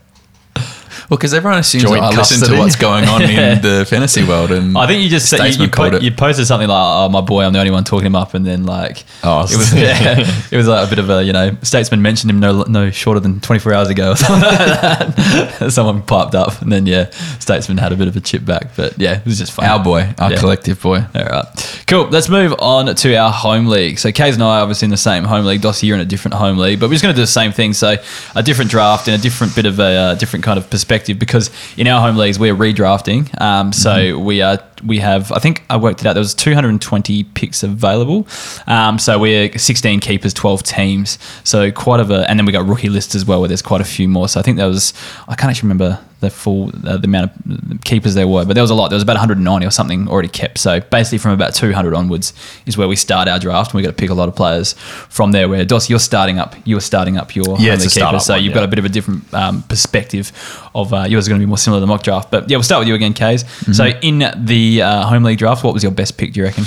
[1.10, 4.52] Well, because everyone assumes Joint I listen to what's going on in the fantasy world,
[4.52, 7.22] and I think you just said you, you, po- you posted something like, "Oh, my
[7.22, 10.20] boy, I'm the only one talking him up," and then like, Oh, it was yeah,
[10.52, 13.22] it was like a bit of a you know, statesman mentioned him no no shorter
[13.22, 15.70] than 24 hours ago or something like that.
[15.72, 19.00] Someone piped up, and then yeah, statesman had a bit of a chip back, but
[19.00, 19.66] yeah, it was just fun.
[19.66, 20.40] our boy, our Yeah.
[20.40, 21.06] collective boy.
[21.16, 22.08] All right, cool.
[22.08, 23.98] Let's move on to our home league.
[24.00, 25.62] So, Kays and I are obviously in the same home league.
[25.62, 27.54] Dossie, you're in a different home league, but we're just going to do the same
[27.54, 27.72] thing.
[27.72, 27.96] So,
[28.36, 31.50] a different draft and a different bit of a uh, different kind of perspective because
[31.78, 33.40] in our home leagues we're redrafting.
[33.40, 36.14] Um, so we are we have I think I worked it out.
[36.14, 38.28] There was 220 picks available.
[38.68, 41.20] Um, so we're 16 keepers, 12 teams.
[41.44, 43.82] So quite of a and then we got rookie lists as well where there's quite
[43.82, 44.28] a few more.
[44.28, 44.94] So I think there was
[45.28, 48.64] I can't actually remember the full uh, the amount of keepers there were, but there
[48.64, 48.90] was a lot.
[48.90, 50.58] There was about 190 or something already kept.
[50.58, 52.34] So basically, from about 200 onwards
[52.66, 54.74] is where we start our draft, and we got to pick a lot of players
[54.74, 55.48] from there.
[55.48, 58.12] Where Dos, you're starting up, you're starting up your Yeah, home it's league a startup
[58.14, 58.56] keepers, so one, you've yeah.
[58.56, 60.32] got a bit of a different um, perspective
[60.74, 62.32] of uh, yours is going to be more similar to the mock draft.
[62.32, 63.44] But yeah, we'll start with you again, Kays.
[63.44, 63.74] Mm-hmm.
[63.74, 64.34] So in the
[64.82, 66.34] uh, home league draft, what was your best pick?
[66.34, 66.66] Do you reckon?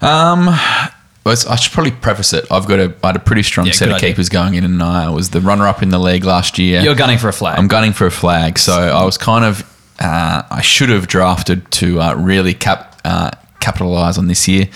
[0.00, 0.46] Um,
[1.24, 2.46] well, I should probably preface it.
[2.50, 4.10] I've got a, I had a pretty strong Yeah, set of idea.
[4.10, 6.80] keepers going in, and I was the runner-up in the league last year.
[6.80, 7.58] You're gunning for a flag.
[7.58, 9.62] I'm gunning for a flag, so I was kind of
[10.00, 14.68] uh, I should have drafted to uh, really cap uh, capitalize on this year,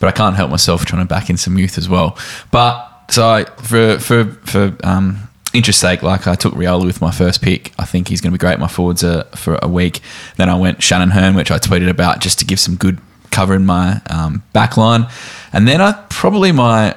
[0.00, 2.18] but I can't help myself trying to back in some youth as well.
[2.50, 7.10] But so I, for for for um, interest sake, like I took Rioli with my
[7.10, 7.72] first pick.
[7.78, 8.58] I think he's going to be great.
[8.58, 10.00] My forwards are for a week.
[10.36, 12.98] Then I went Shannon Hurn, which I tweeted about just to give some good
[13.30, 15.06] cover in my um, back line.
[15.52, 16.94] And then I probably my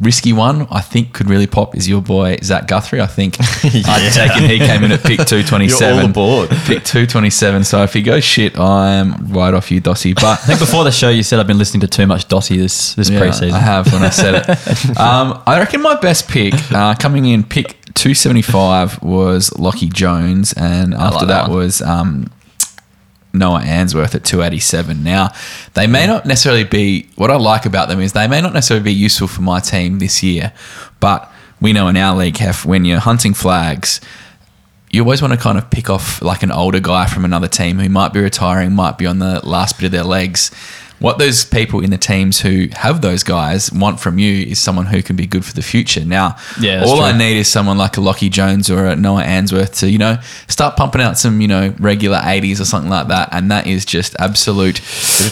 [0.00, 3.00] risky one I think could really pop is your boy Zach Guthrie.
[3.00, 6.10] I think I'd taken he came in at pick two twenty seven.
[6.10, 6.50] Aboard.
[6.66, 7.64] Pick two twenty seven.
[7.64, 10.14] So if he goes shit, I'm right off you, Dossie.
[10.14, 12.56] But I think before the show you said I've been listening to too much Dossie
[12.56, 13.52] this this yeah, preseason.
[13.52, 14.98] I have when I said it.
[14.98, 20.94] um, I reckon my best pick uh, coming in pick 275 was Lachie Jones, and
[20.94, 22.30] after like that that, was um,
[23.32, 25.02] Noah Answerth at 287.
[25.02, 25.30] Now,
[25.74, 28.84] they may not necessarily be, what I like about them is they may not necessarily
[28.84, 30.52] be useful for my team this year,
[31.00, 31.30] but
[31.60, 34.00] we know in our league, Hef, when you're hunting flags,
[34.90, 37.78] you always want to kind of pick off like an older guy from another team
[37.78, 40.50] who might be retiring, might be on the last bit of their legs.
[40.98, 44.86] What those people in the teams who have those guys want from you is someone
[44.86, 46.04] who can be good for the future.
[46.04, 49.78] Now, Yeah, all I need is someone like a Lachie Jones or a Noah Answerth
[49.80, 53.28] to, you know, start pumping out some, you know, regular 80s or something like that.
[53.32, 54.76] And that is just absolute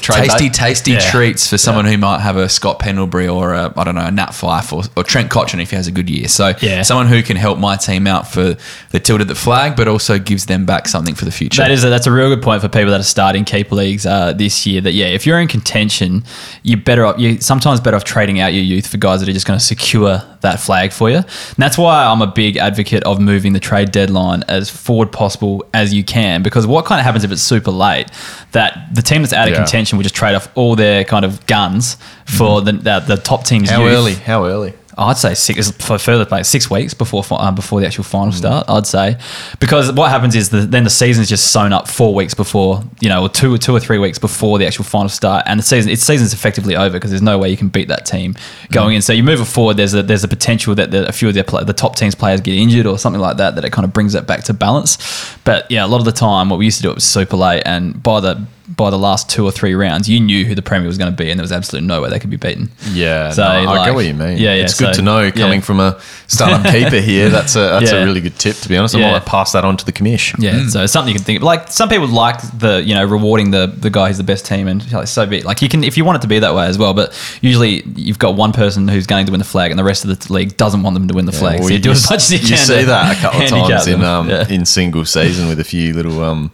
[0.00, 1.11] tasty, tasty Yeah.
[1.11, 4.11] treats for someone who might have a Scott Pendlebury or a, I don't know, a
[4.11, 6.29] Nat Fyfe or, or Trent Cotchin if he has a good year.
[6.29, 6.83] So Yeah.
[6.83, 8.57] someone who can help my team out for
[8.90, 11.62] the tilted the flag, but also gives them back something for the future.
[11.62, 14.07] That is a, that's a real good point for people that are starting keeper leagues
[14.07, 14.81] uh, this year.
[14.81, 16.24] That yeah, if you're in contention,
[16.62, 17.18] you're better off.
[17.18, 19.64] You sometimes better off trading out your youth for guys that are just going to
[19.64, 21.18] secure that flag for you.
[21.18, 25.64] And that's why I'm a big advocate of moving the trade deadline as forward possible
[25.72, 26.42] as you can.
[26.42, 28.08] Because what kind of happens if it's super late?
[28.52, 29.62] That the team that's out of Yeah.
[29.62, 32.78] contention will just trade off all their kind of guns for mm-hmm.
[32.78, 33.92] the, the the top team's How youth.
[33.92, 34.14] early?
[34.14, 34.74] How early?
[34.96, 38.09] I'd say six for further like six weeks before uh, before the actual Mm.
[38.09, 38.66] final start.
[38.68, 39.18] I'd say
[39.61, 43.09] because what happens is the, then the season's just sewn up four weeks before you
[43.09, 45.64] know or two or two or three weeks before the actual final start, and the
[45.64, 48.35] season its season's effectively over because there's no way you can beat that team
[48.70, 48.96] going Mm.
[48.96, 49.02] in.
[49.02, 49.76] So you move it forward.
[49.76, 52.40] There's a there's a potential that the, a few of their the top teams players
[52.40, 54.98] get injured or something like that that it kind of brings it back to balance.
[55.44, 57.37] But yeah, a lot of the time what we used to do it was super
[57.37, 60.62] late, and by the by the last two or three rounds, you knew who the
[60.62, 62.70] premier was going to be, and there was absolutely no way they could be beaten.
[62.92, 64.38] Yeah, So, no, I like- get what you mean.
[64.38, 65.31] Yeah, yeah, it's good to know yeah.
[65.33, 67.29] coming from a startup keeper here.
[67.29, 67.98] That's a that's Yeah.
[68.03, 68.57] a really good tip.
[68.57, 69.12] To be honest, I Yeah.
[69.12, 70.35] might pass that on to the commish.
[70.38, 71.37] Yeah, so something you can think.
[71.38, 71.42] Of.
[71.42, 74.66] Like some people like the you know rewarding the the guy who's the best team,
[74.68, 75.44] and like, so be it.
[75.44, 76.94] like you can if you want it to be that way as well.
[76.94, 80.05] But usually you've got one person who's going to win the flag, and the rest
[80.07, 81.61] of the league doesn't want them to win the flag.
[81.61, 82.48] Well, so you, do as much as you can.
[82.48, 84.48] You see that a couple of handicap times in um, Yeah.
[84.48, 86.50] in single season with a few little um,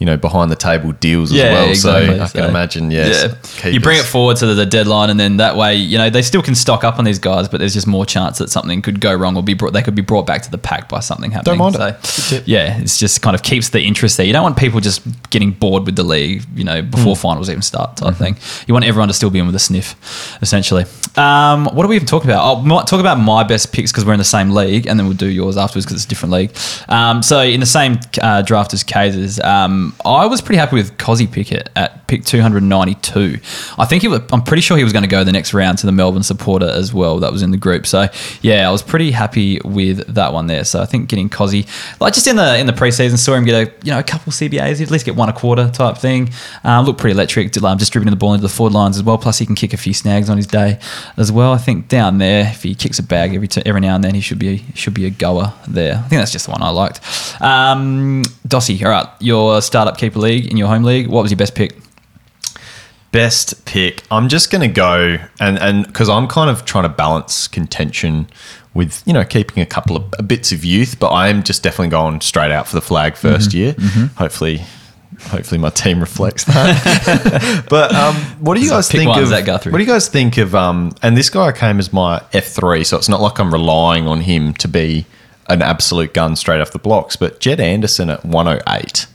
[0.00, 1.68] you know, behind the table deals as well.
[1.68, 2.16] exactly.
[2.16, 5.20] So I So, can imagine, yes, You bring it forward to the, the deadline, and
[5.20, 7.74] then that way, you know, they still can stock up on these guys, but there's
[7.74, 9.72] just more chance that something could go wrong or be brought.
[9.74, 11.58] They could be brought back to the pack by something happening.
[11.58, 12.48] Don't mind so, it.
[12.48, 14.26] Yeah, it's just kind of keeps the interest there.
[14.26, 17.20] You don't want people just getting bored with the league, you know, before Hmm.
[17.20, 18.24] finals even start type Mm-hmm.
[18.24, 18.36] thing.
[18.66, 19.94] You want everyone to still be in with a sniff,
[20.40, 20.86] essentially.
[21.16, 22.56] Um, what are we even talking about?
[22.58, 25.06] I might talk about my best picks because we're in the same league, and then
[25.06, 26.56] we'll do yours afterwards because it's a different league.
[26.88, 30.96] Um, so in the same uh, draft as Kazers, um, I was pretty happy with
[30.96, 33.38] Kozzy Pickett at pick 292.
[33.78, 35.78] I think he was, I'm pretty sure he was going to go the next round
[35.78, 37.18] to the Melbourne supporter as well.
[37.20, 37.86] That was in the group.
[37.86, 38.08] So
[38.42, 40.64] yeah, I was pretty happy with that one there.
[40.64, 41.68] So I think getting Kozzy,
[42.00, 44.32] like just in the in the preseason, saw him get a you know a couple
[44.32, 46.30] CBAs, He'd at least get one a quarter type thing.
[46.64, 47.56] Um, looked pretty electric.
[47.62, 49.18] Um, distributing the ball into the forward lines as well.
[49.18, 50.78] Plus he can kick a few snags on his day
[51.16, 51.52] as well.
[51.52, 54.14] I think down there, if he kicks a bag every t- every now and then,
[54.14, 55.94] he should be should be a goer there.
[55.94, 57.00] I think that's just the one I liked.
[57.40, 61.06] Um, Dossie, all right, your startup keeper league in your home league.
[61.06, 61.74] What was your best pick?
[63.12, 64.02] Best pick.
[64.10, 68.28] I'm just going to go and and because I'm kind of trying to balance contention
[68.74, 71.88] with you know keeping a couple of bits of youth, but I am just definitely
[71.88, 73.74] going straight out for the flag 1st year.
[74.16, 74.62] Hopefully,
[75.28, 77.64] hopefully my team reflects that.
[77.70, 79.26] but um, what do you guys think of?
[79.28, 79.72] Zach Guthrie.
[79.72, 80.54] What do you guys think of?
[80.54, 84.06] Um, and this guy came as my F three, so it's not like I'm relying
[84.06, 85.06] on him to be
[85.48, 87.16] an absolute gun straight off the blocks.
[87.16, 89.06] But Jed Anderson at 108.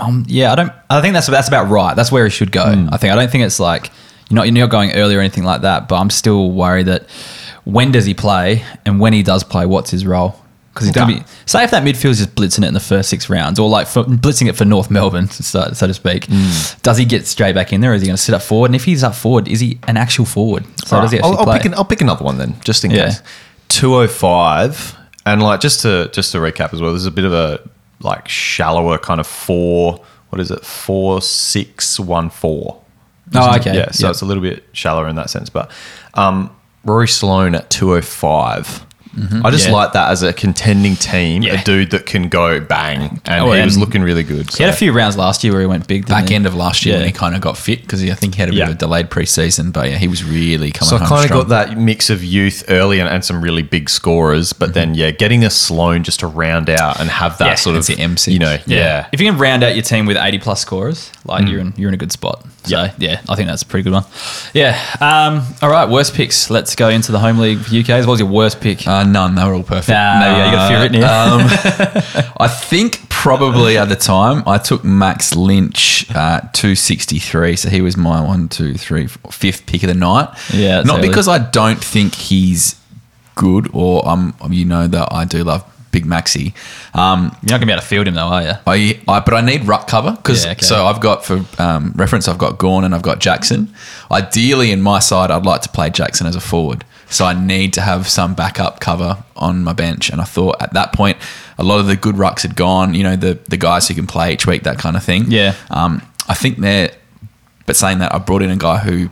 [0.00, 0.72] Um, yeah, I don't.
[0.90, 1.94] I think that's that's about right.
[1.94, 2.62] That's where he should go.
[2.64, 3.12] I think.
[3.12, 3.90] I don't think it's like
[4.28, 5.88] you're not you're not going early or anything like that.
[5.88, 7.06] But I'm still worried that
[7.64, 10.40] when does he play and when he does play, what's his role?
[10.72, 11.22] Because he's going to Okay.
[11.22, 11.28] be.
[11.46, 14.02] Say if that midfield's just blitzing it in the first six rounds, or like for,
[14.02, 16.26] blitzing it for North Melbourne, so, so to speak.
[16.82, 18.66] Does he get straight back in there, or is he going to sit up forward?
[18.70, 20.64] And if he's up forward, is he an actual forward?
[20.84, 23.04] So does he I'll, I'll pick an, I'll pick another one then, just in Yeah.
[23.06, 23.22] case.
[23.68, 26.92] Two oh five, and like just to just to recap as well.
[26.92, 27.60] This is a bit of a
[28.04, 30.04] like shallower kind of four.
[30.30, 30.64] What is it?
[30.64, 32.80] Four six one four.
[33.34, 33.74] Oh, okay.
[33.74, 34.10] Yeah, so Yeah.
[34.10, 35.48] it's a little bit shallower in that sense.
[35.50, 35.70] But
[36.14, 38.84] um, Rory Sloane at two oh five.
[39.14, 39.46] Mm-hmm.
[39.46, 39.72] I just Yeah.
[39.72, 41.60] like that as a contending team, Yeah.
[41.60, 44.50] a dude that can go bang, oh, and Oh, he was looking really good.
[44.54, 46.06] He had a few rounds last year where he went big.
[46.06, 46.34] Back he?
[46.34, 48.48] end of last year when he kind of got fit because I think he had
[48.48, 48.64] a bit Yeah.
[48.66, 51.48] of a delayed preseason, but yeah, he was really coming So I kind of got
[51.48, 54.74] that mix of youth early and, and some really big scorers, but mm-hmm.
[54.74, 57.80] then yeah, getting a Sloane just to round out and have that Yeah, sort of
[57.80, 58.32] it's the M6.
[58.32, 59.06] you know, yeah.
[59.12, 61.50] If you can round out your team with 80 plus scorers, like mm.
[61.50, 62.44] you're in you're in a good spot.
[62.64, 62.92] So Yeah.
[62.98, 64.04] yeah, I think that's a pretty good one.
[64.54, 64.78] Yeah.
[65.00, 66.50] Um, all right, worst picks.
[66.50, 68.00] Let's go into the home league for UKs.
[68.00, 68.86] What was your worst pick?
[68.86, 69.34] Uh, none.
[69.34, 69.88] They were all perfect.
[69.90, 71.06] Nah, yeah, you got a few written here.
[72.24, 77.56] Um, I think probably at the time I took Max Lynch at 263.
[77.56, 80.28] So he was my one, two, three, four, fifth pick of the night.
[80.52, 81.08] Yeah, Not early.
[81.08, 82.76] because I don't think he's
[83.34, 86.52] good or um, you know that I do love Big Maxi.
[86.92, 88.52] Um, You're not gonna be able to field him though, are you?
[88.66, 90.66] I, I but I need ruck cover because Yeah, okay.
[90.66, 93.72] so I've got for um, reference I've got Gawn and I've got Jackson.
[94.10, 97.72] Ideally, in my side, I'd like to play Jackson as a forward, so I need
[97.74, 100.10] to have some backup cover on my bench.
[100.10, 101.16] And I thought at that point,
[101.58, 102.94] a lot of the good rucks had gone.
[102.94, 105.30] You know, the the guys who can play each week, that kind of thing.
[105.30, 105.54] Yeah.
[105.70, 106.90] Um, I think they're.
[107.66, 109.08] But saying that, I brought in a guy who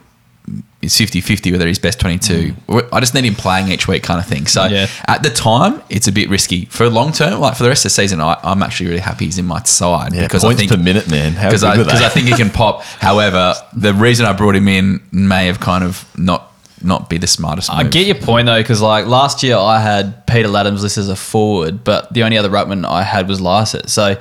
[0.83, 2.55] is 50-50 whether he's best 22
[2.92, 4.71] I just need him playing each week kind of thing so Mm.
[4.73, 4.87] Yeah.
[5.07, 7.90] at the time it's a bit risky for long term like for the rest of
[7.90, 10.66] the season I, I'm actually really happy he's in my side Yeah, because points I
[10.66, 11.35] think per minute, man.
[11.35, 11.75] Because I?
[11.81, 15.85] I think he can pop however the reason I brought him in may have kind
[15.85, 19.57] of not not be the smartest I get your point though, because like last year
[19.57, 23.29] I had Peter Ladhams listed as a forward, but the only other ruckman I had
[23.29, 23.88] was Lycett.
[23.88, 24.16] So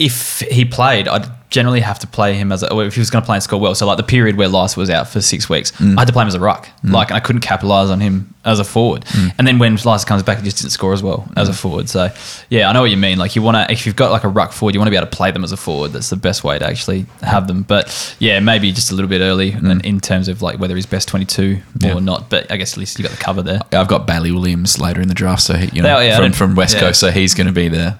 [0.00, 3.22] if he played, I'd generally have to play him as a, if he was going
[3.22, 3.74] to play and score well.
[3.74, 5.96] So like the period where Lycett was out for six weeks, Mm.
[5.96, 8.34] I had to play him as a ruck, like, and I couldn't capitalize on him
[8.44, 9.04] as a forward.
[9.04, 9.34] Mm.
[9.38, 11.88] And then when Lycett comes back, he just didn't score as well as a forward.
[11.88, 12.10] So
[12.50, 13.18] yeah, I know what you mean.
[13.18, 14.96] Like you want to, if you've got like a ruck forward, you want to be
[14.96, 15.92] able to play them as a forward.
[15.92, 17.62] That's the best way to actually have them.
[17.62, 20.86] But yeah, maybe just a little bit early in, in terms of like whether he's
[20.86, 21.42] best twenty two
[21.78, 21.84] Mm.
[21.86, 21.94] Yeah.
[21.96, 22.30] or not.
[22.30, 23.60] But I guess at least you got the cover there.
[23.72, 26.32] I've got Bailey Williams later in the draft, so he, you know Oh, yeah, from,
[26.32, 26.80] from West yeah.
[26.80, 27.98] Coast, so he's going to be there.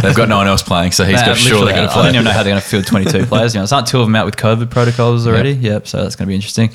[0.00, 2.02] They've got no one else playing, so he's Nah, got surely literally, going to play.
[2.02, 3.54] I don't even know how they're going to field 22 players.
[3.54, 5.52] You know, it's not two of them out with COVID protocols already.
[5.52, 5.86] Yep.
[5.88, 6.70] so that's going to be interesting.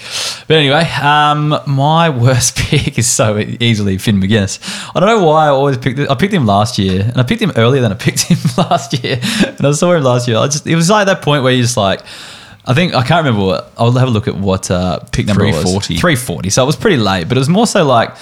[0.48, 4.60] But anyway, um, my worst pick is so easily Finn Maginness.
[4.96, 6.00] I don't know why I always picked.
[6.00, 9.02] I picked him last year, and I picked him earlier than I picked him last
[9.04, 9.20] year.
[9.46, 10.38] And I saw him last year.
[10.38, 12.02] I just it was like that point where you just like.
[12.70, 13.72] I think I can't remember what.
[13.78, 15.64] I'll have a look at what uh, pick number it was.
[15.64, 15.96] 340.
[15.96, 16.50] 340.
[16.50, 18.14] So it was pretty late, but it was more so like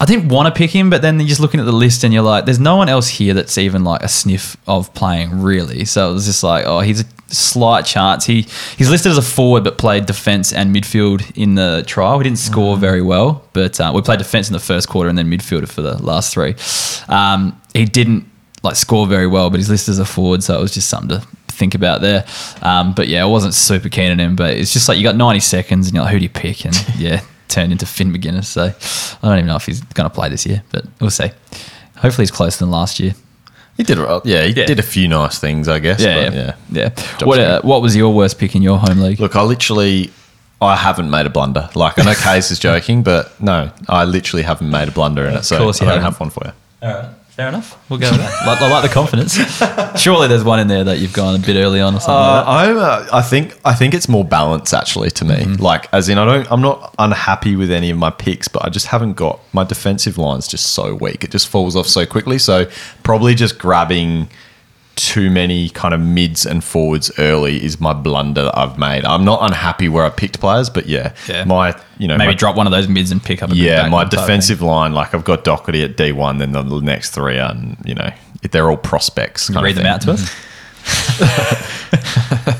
[0.00, 2.14] I didn't want to pick him, but then you're just looking at the list and
[2.14, 5.84] you're like, there's no one else here that's even like a sniff of playing really.
[5.84, 8.24] So it was just like, oh, he's a slight chance.
[8.24, 8.46] He
[8.78, 12.16] he's listed as a forward, but played defense and midfield in the trial.
[12.16, 15.18] We didn't score very well, but uh, we played defense in the first quarter and
[15.18, 16.54] then midfielder for the last three.
[17.14, 18.26] Um, he didn't
[18.62, 21.20] like score very well, but he's listed as a forward, so it was just something
[21.20, 22.24] to think about there.
[22.62, 25.16] Um, but yeah, I wasn't super keen on him, but it's just like you got
[25.16, 26.64] 90 seconds and you're like, who do you pick?
[26.64, 28.46] And yeah, turned into Finn Maginness.
[28.46, 28.62] So
[29.22, 31.30] I don't even know if he's going to play this year, but we'll see.
[31.96, 33.14] Hopefully he's closer than last year.
[33.76, 34.22] He did well.
[34.24, 34.66] Yeah, he Yeah.
[34.66, 36.00] did a few nice things, I guess.
[36.00, 36.90] Yeah, but yeah, yeah.
[37.20, 37.26] yeah.
[37.26, 39.20] What uh, what was your worst pick in your home league?
[39.20, 40.10] Look, I literally,
[40.60, 41.70] I haven't made a blunder.
[41.74, 45.34] Like I know Case is joking, but no, I literally haven't made a blunder in
[45.36, 45.44] it.
[45.44, 46.12] So course you I don't haven't.
[46.12, 46.52] have one for you.
[46.82, 47.08] All right,
[47.40, 47.88] fair enough.
[47.88, 48.46] We'll go with that.
[48.46, 49.34] like, I like the confidence.
[50.00, 52.14] Surely there's one in there that you've gone a bit early on or something.
[52.14, 52.70] Uh, like that.
[52.70, 52.76] I'm.
[52.76, 53.58] Uh, I think.
[53.64, 55.36] I think it's more balance actually to me.
[55.36, 55.62] Mm-hmm.
[55.62, 56.52] Like, as in, I don't.
[56.52, 60.18] I'm not unhappy with any of my picks, but I just haven't got my defensive
[60.18, 61.24] line's just so weak.
[61.24, 62.38] It just falls off so quickly.
[62.38, 62.70] So
[63.04, 64.28] probably just grabbing
[65.00, 69.04] too many kind of mids and forwards early is my blunder that I've made.
[69.04, 71.44] I'm not unhappy where I picked players, but yeah, Yeah.
[71.44, 73.50] my you know Maybe my, drop one of those mids and pick up.
[73.50, 74.20] A yeah, my on type thing.
[74.20, 78.10] defensive line, like I've got Docherty at D1, then the next three are, you know,
[78.50, 79.48] they're all prospects.
[79.48, 80.30] Kind Read them out to us.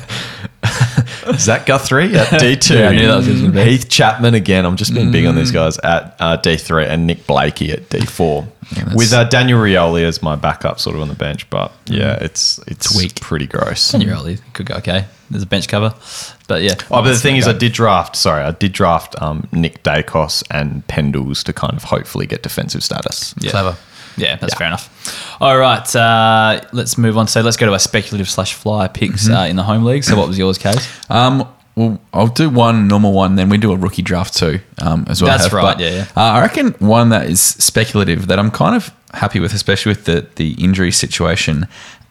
[1.37, 2.75] Zach Guthrie at D2.
[2.79, 3.63] Yeah, I knew that was be.
[3.63, 4.65] Heath Chapman again.
[4.65, 8.47] I'm just being big on these guys at uh, D3 and Nick Blakey at D4.
[8.75, 11.49] that's- With uh, Daniel Rioli as my backup sort of on the bench.
[11.49, 13.19] But yeah, it's it's weak.
[13.19, 13.93] pretty gross.
[13.93, 14.37] You're early.
[14.53, 15.05] Could go okay.
[15.29, 15.93] There's a bench cover,
[16.49, 16.75] but yeah.
[16.91, 18.17] Oh, but the thing is, I did draft.
[18.17, 22.83] Sorry, I did draft um, Nick Daicos and Pendles to kind of hopefully get defensive
[22.83, 23.33] status.
[23.39, 23.51] Yeah.
[23.51, 23.77] Clever.
[24.21, 25.37] Yeah, that's fair enough.
[25.41, 27.27] All right, uh, let's move on.
[27.27, 29.33] So let's go to our speculative slash flyer picks Mm-hmm.
[29.35, 30.03] uh, in the home league.
[30.03, 30.87] So what was yours, Case?
[31.09, 35.05] Um, well, I'll do one normal one, then we do a rookie draft too, um,
[35.09, 35.31] as well.
[35.31, 35.53] That's Have.
[35.53, 36.07] right, But, yeah, yeah.
[36.15, 40.05] Uh, I reckon one that is speculative that I'm kind of happy with, especially with
[40.05, 41.67] the the injury situation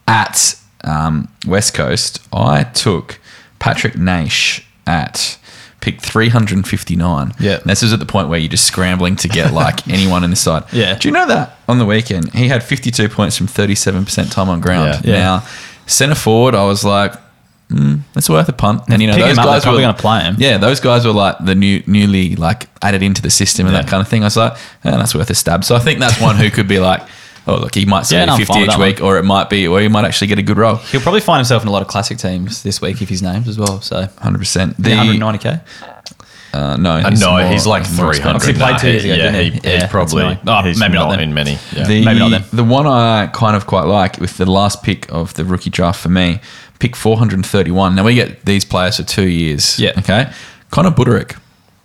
[0.09, 2.21] at um, West Coast.
[2.33, 3.21] I took
[3.59, 5.39] Patrick Naish at
[5.81, 7.33] pick 359.
[7.39, 7.55] Yeah.
[7.61, 10.31] And this is at the point where you're just scrambling to get like anyone in
[10.31, 10.65] the side.
[10.73, 10.97] Yeah.
[10.99, 14.61] Do you know that on the weekend he had 52 points from 37% time on
[14.61, 15.01] ground?
[15.05, 15.13] Yeah.
[15.13, 15.19] Yeah.
[15.21, 15.47] Now,
[15.87, 17.15] centre forward, I was like,
[17.71, 18.83] hmm, it's worth a punt.
[18.89, 20.37] And you know Pick those up, guys probably were gonna play him.
[20.39, 23.83] Yeah, those guys were like the new, newly like added into the system and Yeah.
[23.83, 24.23] that kind of thing.
[24.23, 24.55] I was like,
[24.85, 25.65] yeah, that's worth a stab.
[25.65, 27.03] So I think that's one who could be like,
[27.51, 29.51] oh look, he might Yeah, say no, I'm fifty each that week, or it might
[29.51, 30.77] be, or he might actually get a good role.
[30.77, 33.49] He'll probably find himself in a lot of classic teams this week if he's named
[33.49, 33.81] as well.
[33.81, 34.77] So Hundred percent.
[34.77, 35.61] the 190k.
[36.53, 38.37] Uh, no, Uh, he's no, more- he's like more three hundred.
[38.39, 38.57] expensive.
[38.57, 39.61] He played two years ago, Yeah, didn't he?
[39.61, 40.39] he, Yeah, he's probably.
[40.49, 41.21] Oh, he's maybe not not then.
[41.21, 41.59] in many.
[41.73, 41.87] Yeah.
[41.87, 42.45] The, Maybe not then.
[42.53, 46.01] the one I kind of quite like with the last pick of the rookie draft
[46.01, 46.41] for me,
[46.81, 47.95] pick 431.
[47.95, 49.79] Now we get these players for two years.
[49.79, 49.93] Yeah.
[49.99, 50.29] Okay.
[50.73, 51.37] Connor Budarick.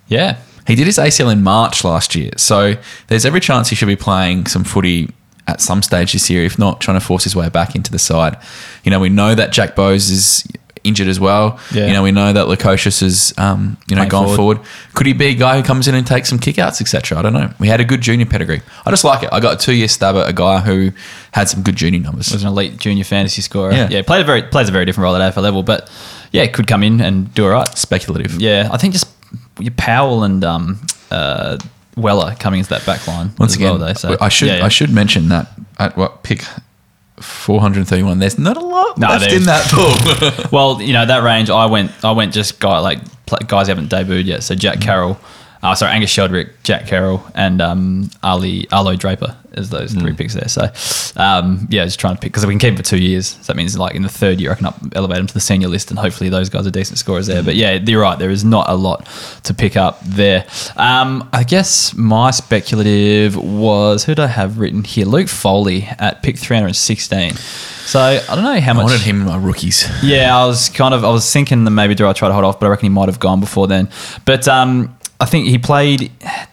[0.08, 0.38] Yeah.
[0.66, 2.30] He did his ACL in March last year.
[2.36, 2.74] So
[3.06, 5.10] there's every chance he should be playing some footy
[5.48, 7.98] at some stage this year, if not trying to force his way back into the
[7.98, 8.36] side.
[8.84, 10.46] You know, we know that Jack Bowes is
[10.84, 11.58] injured as well.
[11.74, 11.86] Yeah.
[11.88, 14.56] You know, we know that Lukosius is, um, you know, Playing gone forward.
[14.58, 14.70] forward.
[14.94, 17.18] Could he be a guy who comes in and takes some kickouts, etc.?
[17.18, 17.52] I don't know.
[17.58, 18.62] We had a good junior pedigree.
[18.84, 19.30] I just like it.
[19.32, 20.92] I got a two-year stab at a guy who
[21.32, 22.32] had some good junior numbers.
[22.32, 23.72] was an elite junior fantasy scorer.
[23.72, 23.88] Yeah.
[23.90, 25.90] Yeah, played a very plays a very different role at AFL level, but
[26.32, 27.68] yeah, could come in and do all right.
[27.76, 28.40] Speculative.
[28.40, 29.08] Yeah, I think just
[29.58, 30.80] your Powell and um,
[31.10, 31.58] uh,
[31.96, 33.94] Weller coming into that back line Once again, well, though.
[33.94, 34.64] So I should yeah, yeah.
[34.64, 36.44] I should mention that at what pick
[37.20, 38.18] 431.
[38.18, 40.48] There's not a lot No, left in that pool.
[40.52, 41.50] Well, you know that range.
[41.50, 41.92] I went.
[42.04, 42.98] I went just guy like
[43.46, 44.42] guys haven't debuted yet.
[44.42, 44.82] So Jack mm.
[44.82, 45.18] Carroll,
[45.62, 50.34] uh, sorry Angus Sheldrick, Jack Carroll, and um, Ali Arlo Draper is those three picks
[50.34, 50.48] there.
[50.48, 50.64] So
[51.16, 53.28] um, yeah, just trying to pick because we can keep him for two years.
[53.28, 55.40] So that means like in the third year I can up, elevate him to the
[55.40, 57.42] senior list, and hopefully those guys are decent scorers there.
[57.42, 58.18] But yeah, you're right.
[58.18, 59.06] There is not a lot
[59.44, 60.46] to pick up there.
[60.76, 65.06] Um, I guess my speculative was who did I have written here?
[65.06, 67.34] Luke Foley at pick 316.
[67.86, 68.84] So I don't know how I much.
[68.84, 69.88] wanted him in my rookies.
[70.02, 72.44] Yeah, I was kind of I was thinking that maybe do I try to hold
[72.44, 73.88] off, but I reckon he might have gone before then.
[74.24, 76.10] But um, I think he played.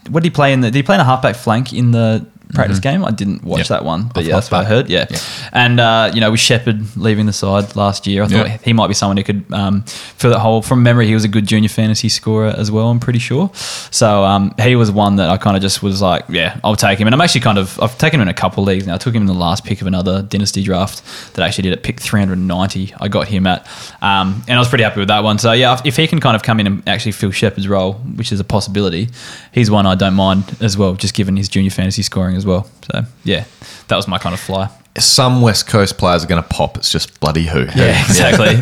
[0.10, 0.72] What did he play in the?
[0.72, 3.04] Did he play in a halfback flank in the practice game?
[3.06, 3.68] I didn't watch Yep.
[3.70, 4.90] that one, but yeah, that's what I heard.
[4.90, 5.18] Yeah, Yeah.
[5.54, 8.58] and uh, you know with Sheppard leaving the side last year, I thought Yeah.
[8.64, 10.62] he might be someone who could um, fill that hole.
[10.62, 12.90] From memory, he was a good junior fantasy scorer as well.
[12.90, 13.52] I'm pretty sure.
[13.92, 17.00] So um, he was one that I kind of just was like, yeah, I'll take
[17.00, 17.08] him.
[17.08, 18.96] And I'm actually kind of I've taken him in a couple leagues now.
[18.96, 21.02] I took him in the last pick of another dynasty draft
[21.36, 22.94] that I actually did at pick 390.
[23.00, 23.66] I got him at,
[24.02, 25.38] um, and I was pretty happy with that one.
[25.40, 27.94] So yeah, if- if he can kind of come in and actually fill Sheppard's role,
[28.16, 29.10] which is a possibility,
[29.52, 32.68] he's one I don't mind as well, just given his junior fantasy scoring as well.
[32.92, 33.46] So yeah,
[33.88, 34.70] that was my kind of fly.
[35.00, 36.78] Some West Coast players are going to pop.
[36.78, 37.62] It's just bloody who.
[37.76, 38.56] Yeah, exactly.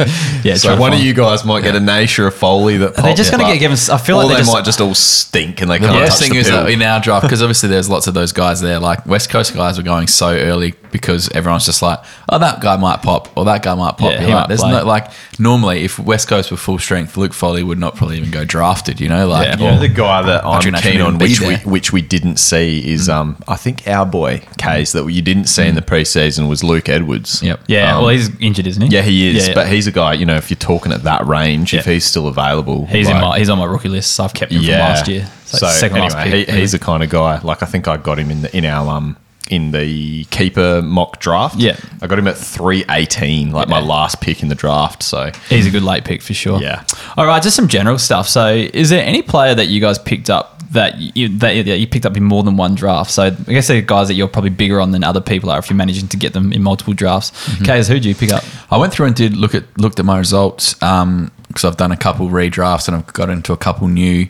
[0.50, 3.14] Yeah, So one of you guys might get a Nature or Foley that Are they
[3.14, 5.62] just gonna get given- I feel or like they they just- might just all stink
[5.62, 6.64] and they The can't worst touch thing the is pill.
[6.64, 9.54] that in our draft, because obviously there's lots of those guys there, like West Coast
[9.54, 13.44] guys were going so early because everyone's just like, oh, that guy might pop or
[13.46, 14.12] that guy might pop.
[14.12, 14.72] Yeah, he like, might There's play.
[14.72, 18.32] no like normally if West Coast were full strength, Luke Foley would not probably even
[18.32, 19.02] go drafted.
[19.02, 19.58] You know, like Yeah.
[19.58, 22.90] You know, the guy that I'm Patrick keen on, which we which we didn't see,
[22.90, 26.64] is um I think our boy Case that you didn't see in the preseason was
[26.64, 27.42] Luke Edwards.
[27.44, 27.62] Yep.
[27.68, 28.90] Yeah, Um, well, he's injured, isn't he?
[28.90, 29.54] Yeah, he is, Yeah, yeah.
[29.56, 30.14] but he's a guy.
[30.14, 33.38] You know, if you're talking at that range, if he's still available, he's in my
[33.40, 34.12] he's on my rookie list.
[34.12, 35.28] So I've kept him from last year.
[35.46, 36.54] So, So, second last anyway, pick.
[36.56, 37.40] he, he's the kind of guy.
[37.42, 39.18] Like I think I got him in the in our um
[39.52, 41.58] in the keeper mock draft.
[41.58, 41.76] Yeah.
[42.02, 45.04] I got him at three eighteen, like my last pick in the draft.
[45.04, 46.62] So He's a good late pick for sure.
[46.62, 46.84] Yeah.
[47.18, 48.28] All right, just some general stuff.
[48.30, 51.80] So, is there any player that you guys picked up that you that you- that
[51.80, 53.12] you picked up in more than one draft?
[53.12, 55.70] So, I guess they're guys that you're probably bigger on than other people are if
[55.70, 57.32] you're managing to get them in multiple drafts.
[57.32, 57.66] Mm-hmm.
[57.66, 58.44] Kaz, who do you pick up?
[58.72, 61.98] I went through and did look at looked at my results because I've done a
[61.98, 64.30] couple redrafts and I've got into a couple new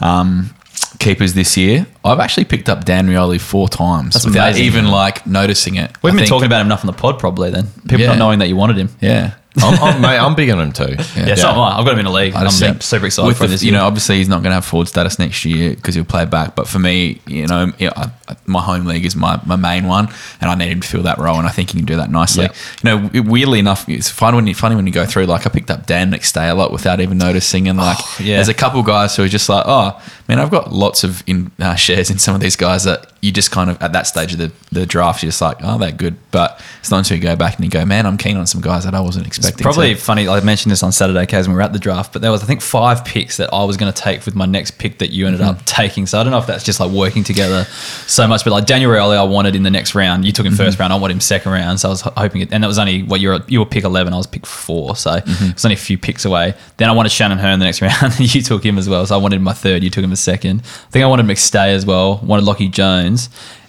[0.00, 0.54] um,
[0.98, 1.86] keepers this year.
[2.04, 4.64] I've actually picked up Dan Rioli four times That's without amazing.
[4.64, 5.90] even like noticing it.
[6.02, 7.50] We've I been think- talking about him enough on the pod, probably.
[7.50, 8.06] Then people Yeah.
[8.08, 8.88] not knowing that you wanted him.
[9.00, 9.32] Yeah.
[9.58, 10.94] I'm, I'm, mate, I'm big on him too.
[11.16, 11.78] Yeah, so am I.
[11.78, 12.34] I've got him in a league.
[12.34, 13.80] I'm just super excited with for the- this You year.
[13.80, 16.54] know, obviously he's not going to have forward status next year because he'll play back.
[16.54, 20.08] But for me, you know, I, I- my home league is my, my main one,
[20.40, 22.10] and I need him to fill that role, and I think he can do that
[22.10, 22.44] nicely.
[22.82, 23.00] Yeah.
[23.00, 25.26] You know, weirdly enough, it's fun when you funny when you go through.
[25.26, 28.36] Like I picked up Dan McStay a lot without even noticing, and like yeah.
[28.36, 31.50] there's a couple guys who are just like, oh man, I've got lots of in,
[31.60, 34.32] uh, shares in some of these guys that you just kind of at that stage
[34.32, 36.16] of the, the draft, you're just like, oh, they're good.
[36.30, 38.60] But it's not until you go back and you go, man, I'm keen on some
[38.60, 39.62] guys that I wasn't expecting.
[39.62, 40.00] Probably to.
[40.00, 40.28] funny.
[40.28, 42.42] I mentioned this on Saturday, Kaz, when we were at the draft, but there was
[42.42, 45.10] I think five picks that I was going to take with my next pick that
[45.10, 45.50] you ended Mm-hmm.
[45.58, 46.06] up taking.
[46.06, 47.64] So I don't know if that's just like working together
[48.06, 48.44] so much.
[48.44, 50.24] But like Daniel Rioli, I wanted in the next round.
[50.24, 50.62] You took him Mm-hmm.
[50.64, 50.92] first round.
[50.92, 51.80] I wanted him second round.
[51.80, 53.40] So I was hoping it, and that was only what you were.
[53.48, 54.12] You were pick eleven.
[54.12, 54.94] I was pick four.
[54.96, 55.44] So Mm-hmm.
[55.46, 56.54] it was only a few picks away.
[56.76, 57.96] Then I wanted Shannon Hurn the next round.
[58.02, 59.04] and you took him as well.
[59.06, 59.82] So I wanted my third.
[59.82, 60.60] You took him a second.
[60.60, 62.18] I think I wanted McStay as well.
[62.22, 63.15] Wanted Lachie Jones.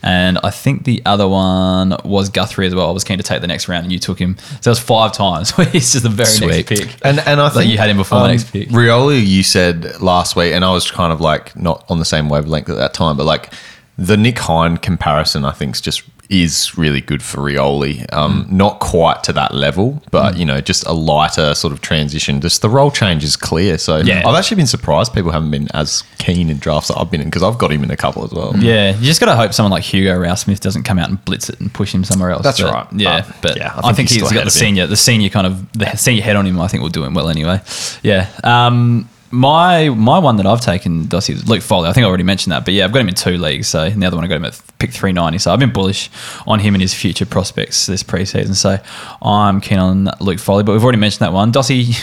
[0.04, 2.88] And I think the other one was Guthrie as well.
[2.88, 4.38] I was keen to take the next round, and you took him.
[4.62, 5.52] So it was five times.
[5.72, 6.48] He's just the very Sweet.
[6.48, 6.98] next pick.
[7.04, 8.70] And and I Like think you had him before the um, next pick.
[8.70, 12.30] Rioli, you said last week, and I was kind of like not on the same
[12.30, 13.52] wavelength at that time, but like
[13.98, 18.06] the Nick Hine comparison, I think is just is really good for Rioli.
[18.14, 22.42] Um, Not quite to that level, but you know, just a lighter sort of transition.
[22.42, 23.78] Just the role change is clear.
[23.78, 24.28] So Yeah.
[24.28, 27.28] I've actually been surprised people haven't been as keen in drafts that I've been in
[27.28, 28.56] because I've got him in a couple as well.
[28.58, 31.50] Yeah, you just got to hope someone like Hugo Ralphsmith doesn't come out and blitz
[31.50, 32.44] it and push him somewhere else.
[32.44, 32.88] That's But, right.
[32.94, 35.48] Yeah, But, but yeah, I think, he's he's still got the senior, the senior kind
[35.48, 36.60] of the senior head on him.
[36.60, 37.62] I think will do him well anyway.
[38.04, 38.28] Yeah.
[38.44, 41.90] Um, my my one that I've taken, Dossie, is Luke Foley.
[41.90, 43.68] I think I already mentioned that, but yeah, I've got him in two leagues.
[43.68, 45.38] So and the other one I got him at pick three ninety.
[45.38, 46.10] So I've been bullish
[46.46, 48.56] on him and his future prospects this preseason.
[48.56, 48.78] So
[49.22, 51.52] I'm keen on Luke Foley, but we've already mentioned that one.
[51.52, 51.94] Dossie,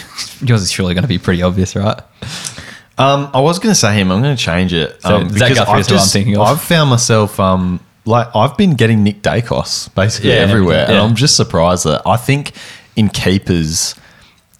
[0.48, 2.00] yours is surely going to be pretty obvious, right?
[2.96, 4.12] Um, I was going to say him.
[4.12, 5.02] I'm going to change it.
[5.02, 6.42] So um, Zach because Guthrie I've is who I'm thinking of.
[6.42, 11.10] I've found myself um, like I've been getting Nick Daicos basically Yeah, everywhere, everything, and.
[11.10, 12.52] I'm just surprised that I think
[12.96, 13.94] in keepers,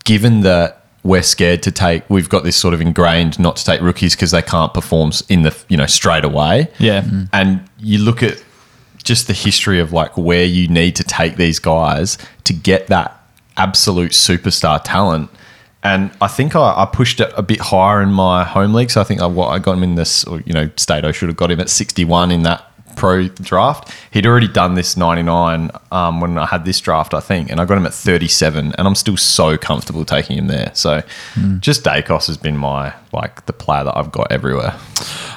[0.05, 3.81] given that we're scared to take, we've got this sort of ingrained not to take
[3.81, 6.69] rookies because they can't perform in the you know straight away.
[6.79, 7.03] Yeah.
[7.03, 7.29] Mm.
[7.33, 8.43] and you look at
[9.05, 13.21] just the history of like where you need to take these guys to get that
[13.57, 15.31] absolute superstar talent.
[15.83, 18.91] And I think I, I pushed it a bit higher in my home league.
[18.91, 21.29] So I think I, what I got him in this, or, you know, Stato should
[21.29, 23.93] have got him at 61 in that pro draft.
[24.11, 27.65] He'd already done this 99 um, when I had this draft, I think, and I
[27.65, 30.71] got him at 37, and I'm still so comfortable taking him there.
[30.75, 31.03] So
[31.61, 34.75] just Daicos has been my, like, the player that I've got everywhere.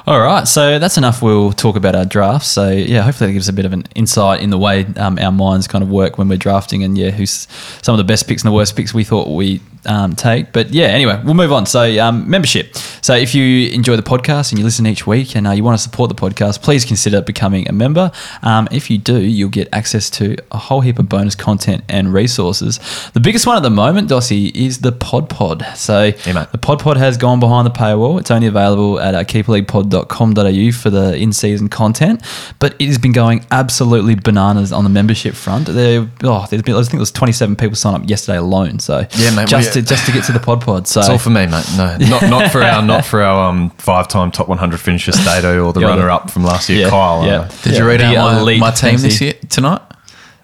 [0.07, 1.21] All right, so that's enough.
[1.21, 2.47] We'll talk about our drafts.
[2.47, 5.31] So yeah, hopefully that gives a bit of an insight in the way um, our
[5.31, 7.47] minds kind of work when we're drafting, and yeah, who's
[7.81, 10.51] some of the best picks and the worst picks we thought we um, take.
[10.53, 11.65] But yeah, anyway, we'll move on.
[11.65, 12.75] So um, membership.
[13.01, 15.77] So if you enjoy the podcast and you listen each week, and uh, you want
[15.77, 18.11] to support the podcast, please consider becoming a member.
[18.43, 22.13] Um, if you do, you'll get access to a whole heap of bonus content and
[22.13, 22.79] resources.
[23.13, 25.65] The biggest one at the moment, Dossie, is the Pod Pod.
[25.75, 26.51] So mate.
[26.51, 28.19] the Pod Pod has gone behind the paywall.
[28.19, 29.23] It's only available at our uh,
[29.61, 32.21] keeperleaguepod.com.au for the in-season content,
[32.59, 35.67] but it has been going absolutely bananas on the membership front.
[35.67, 38.79] There, oh, there's been, I think there was 27 people sign up yesterday alone.
[38.79, 40.87] So Yeah, mate, just to just to get to the Pod Pod.
[40.87, 41.65] So It's all for me, mate.
[41.77, 45.73] No, not not for our not for our um, five-time top 100 finisher Stato or
[45.73, 47.25] the runner-up from last year, yeah, Kyle.
[47.25, 47.39] yeah.
[47.41, 49.81] Uh, Did Yeah, you read the out my, my team this year tonight?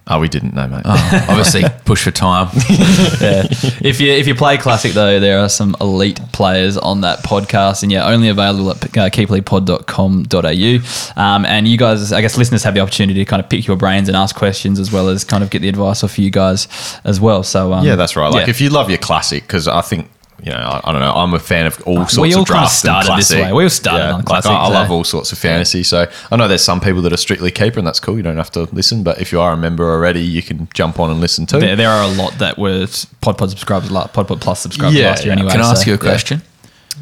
[0.08, 0.82] Oh, we didn't know, mate.
[0.86, 2.50] Oh, obviously, push for time.
[3.22, 3.48] yeah.
[3.84, 7.84] If you if you play classic though, there are some elite players on that podcast,
[7.84, 11.22] and yeah, only available at uh, keepleaguepod.com.au.
[11.22, 13.76] Um, and you guys, I guess, listeners have the opportunity to kind of pick your
[13.76, 16.68] brains and ask questions, as well as kind of get the advice off you guys
[17.04, 17.44] as well.
[17.44, 18.30] So um, yeah, that's right.
[18.30, 18.52] Like yeah.
[18.52, 20.10] if you love your classic, because I think.
[20.44, 21.14] You know, I, I don't know.
[21.14, 23.54] I'm a fan of all sorts we all of kinda started and this way.
[23.54, 25.84] We all started on like, classic, I, I love all sorts of fantasy.
[25.84, 28.18] So I know there's some people that are strictly keeper, and that's cool.
[28.18, 29.04] You don't have to listen.
[29.04, 31.60] But if you are a member already, you can jump on and listen too.
[31.60, 32.88] there, there are a lot that were
[33.22, 35.40] Pod Pod subscribers, la- Pod Pod Plus subscribers Yeah, last year yeah.
[35.40, 35.52] anyway.
[35.52, 36.42] Can I so- ask you a question?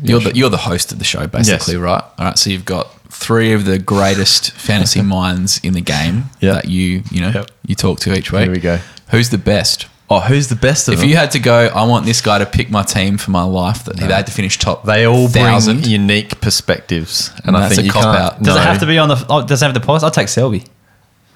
[0.03, 1.81] You're the you're the host of the show, basically, Yes.
[1.81, 2.03] right?
[2.19, 2.37] All right.
[2.39, 6.53] So you've got three of the greatest fantasy minds in the game Yeah.
[6.53, 7.51] that you you know Yep.
[7.65, 8.43] you talk to each week.
[8.43, 8.79] Here we go.
[9.09, 9.87] Who's the best?
[10.13, 11.09] Oh, who's the best of If them?
[11.09, 13.85] you had to go, I want this guy to pick my team for my life.
[13.85, 14.83] That they had to finish top.
[14.83, 15.77] they all thousand.
[15.81, 18.17] bring unique perspectives, and I That's think a you cop can't.
[18.17, 18.43] out.
[18.43, 19.25] Does it have to be on the?
[19.29, 20.03] Oh, does it have the post?
[20.03, 20.63] I'll take Selby.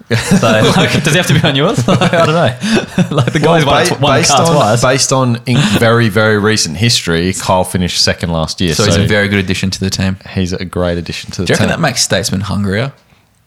[0.08, 1.80] So, like, does it have to be on yours?
[1.90, 1.96] I
[2.26, 3.16] don't know.
[3.16, 4.82] like the Well, guys won, ba- tw- won the based car on twice.
[4.84, 8.98] based on in very very recent history, Kyle finished second last year, so so, he's
[8.98, 10.18] a very good addition to the team.
[10.36, 11.70] he's a great addition to the Do you reckon team.
[11.70, 12.94] that makes Statesman hungrier?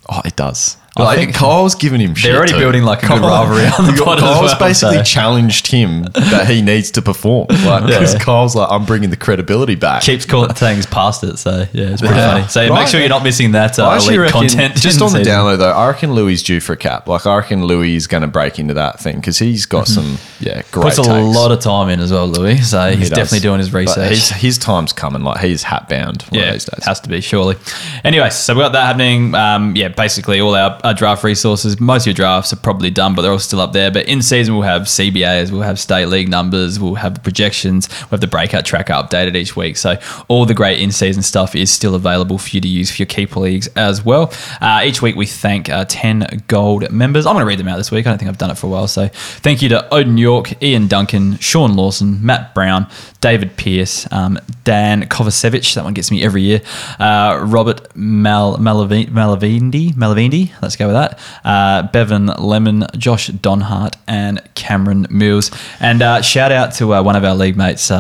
[0.09, 0.77] oh, it does.
[0.99, 2.15] I Like, think- Kyle's given him.
[2.15, 2.59] shit They're already too.
[2.59, 6.03] building, like, a good rivalry on the pod as Kyle's well, basically so- challenged him
[6.15, 8.19] that he needs to perform, like because Yeah.
[8.21, 10.03] Kyle's like, I'm bringing the credibility back.
[10.03, 11.39] keeps calling saying he's past it.
[11.39, 12.33] So yeah, it's pretty Yeah.
[12.35, 12.49] funny.
[12.49, 12.81] So Right.
[12.81, 14.77] make sure you're not missing that uh, elite reckon, content.
[14.77, 15.33] just on the season.
[15.33, 17.07] download though, I reckon Louis is due for a cap.
[17.09, 20.19] Like I reckon Louis is going to break into that thing because he's got some
[20.41, 20.85] yeah great.
[20.95, 22.59] Puts a lot of time in as well, Louis.
[22.69, 23.19] So he's does.
[23.19, 24.11] definitely doing his research.
[24.11, 25.23] His, his time's coming.
[25.23, 26.23] Like he's hat bound.
[26.31, 26.85] One yeah, of these days.
[26.85, 27.57] has to be surely.
[28.05, 29.35] Anyway, so we got that happening.
[29.35, 31.79] Um, yeah, basically all our, our draft resources.
[31.79, 33.91] Most of your drafts are probably done, but they're all still up there.
[33.91, 37.89] But in season, we'll have CBAs, we'll have state league numbers, we'll have the projections,
[38.05, 39.77] we'll have the breakout tracker updated each week.
[39.77, 43.03] So all the great in season stuff is still available for you to use for
[43.03, 44.33] your keeper leagues as well.
[44.63, 47.27] Uh, each week we thank uh, ten gold members.
[47.27, 48.07] I'm going to read them out this week.
[48.07, 48.89] I don't think I've done it for a while.
[48.89, 52.87] So thank you to Odin York, Ian Duncan, Sean Lawson, Matt Brown,
[53.21, 55.75] David Pierce, um, Dan Kovacevic.
[55.75, 56.63] That one gets me every year.
[56.99, 59.93] Uh, Robert Mal- Malavi- Malavindi.
[59.93, 60.51] Malavindi.
[60.63, 61.19] Let's go with that.
[61.45, 65.51] Uh, Bevan Lemon, Josh Donhart, and Cameron Mills.
[65.81, 67.91] And uh, shout out to uh, one of our league mates.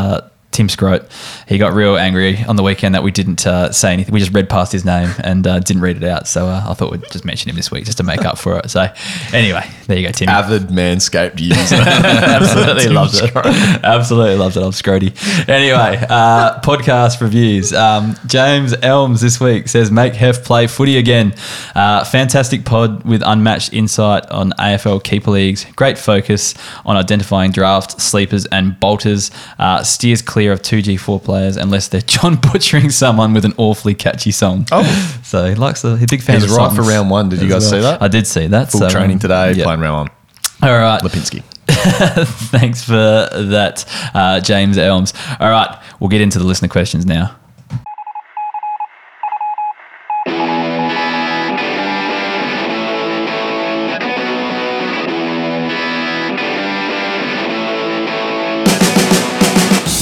[0.59, 1.06] Tim Scroat.
[1.46, 4.12] He got real angry on the weekend that we didn't uh, say anything.
[4.12, 6.26] We just read past his name and uh, didn't read it out.
[6.26, 8.59] So uh, I thought we'd just mention him this week just to make up for
[8.59, 8.68] it.
[8.68, 8.88] So
[9.32, 10.28] anyway, there you go, Tim.
[10.28, 11.76] Avid Manscaped user.
[11.78, 13.36] Absolutely Tim loves it.
[13.36, 14.64] Absolutely loves it.
[14.64, 15.48] I'm Scrody.
[15.48, 17.72] Anyway, uh, podcast reviews.
[17.72, 21.34] Um, James Elms this week says, Make Hef play footy again.
[21.76, 25.66] Uh, fantastic pod with unmatched insight on AFL keeper leagues.
[25.76, 26.54] Great focus
[26.84, 29.30] on identifying draft, sleepers, and bolters.
[29.61, 34.30] Uh, steers clear of 2G4 players unless they're John butchering someone with an awfully catchy
[34.30, 34.66] song.
[34.72, 35.14] Oh.
[35.28, 37.28] So he likes the, big fan He's right for round one.
[37.28, 38.01] Did you guys see that?
[38.01, 38.70] I did see that.
[38.70, 39.64] Full So, training um, today, yeah.
[39.64, 40.70] playing round one.
[40.70, 41.03] All right.
[41.03, 41.42] Lipinski.
[41.68, 43.84] Thanks for that,
[44.14, 45.12] uh, James Elms.
[45.38, 47.36] All right, we'll get into the listener questions now.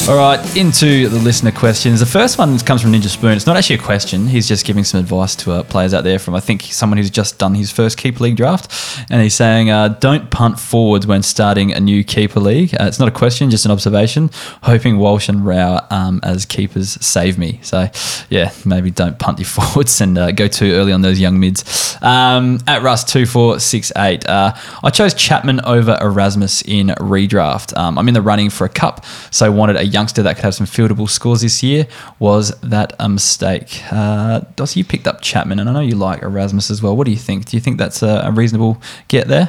[0.09, 1.98] All right, into the listener questions.
[1.98, 3.32] The first one comes from Ninja Spoon.
[3.32, 4.28] It's not actually a question.
[4.28, 7.11] He's just giving some advice to uh, players out there from, I think, someone who's
[7.11, 8.72] just done his first keeper league draft.
[9.11, 12.72] And he's saying, uh, don't punt forwards when starting a new keeper league.
[12.74, 14.30] Uh, it's not a question, just an observation.
[14.62, 17.59] Hoping Walsh and Rowell um, as keepers save me.
[17.64, 17.88] So,
[18.30, 21.96] yeah, maybe don't punt your forwards and uh, go too early on those young mids.
[22.00, 27.76] Um, at Rust2468, uh, I chose Chapman over Erasmus in redraft.
[27.76, 30.55] Um, I'm in the running for a cup, so wanted a youngster that could have
[30.55, 31.86] some fieldable scores this year.
[32.18, 32.44] Was
[32.74, 33.70] that a mistake?
[33.90, 36.94] Uh, Dossie, you picked up Chapman, and I know you like Erasmus as well.
[36.97, 37.47] What do you think?
[37.47, 38.74] Do you think that's a, a reasonable
[39.09, 39.49] get there?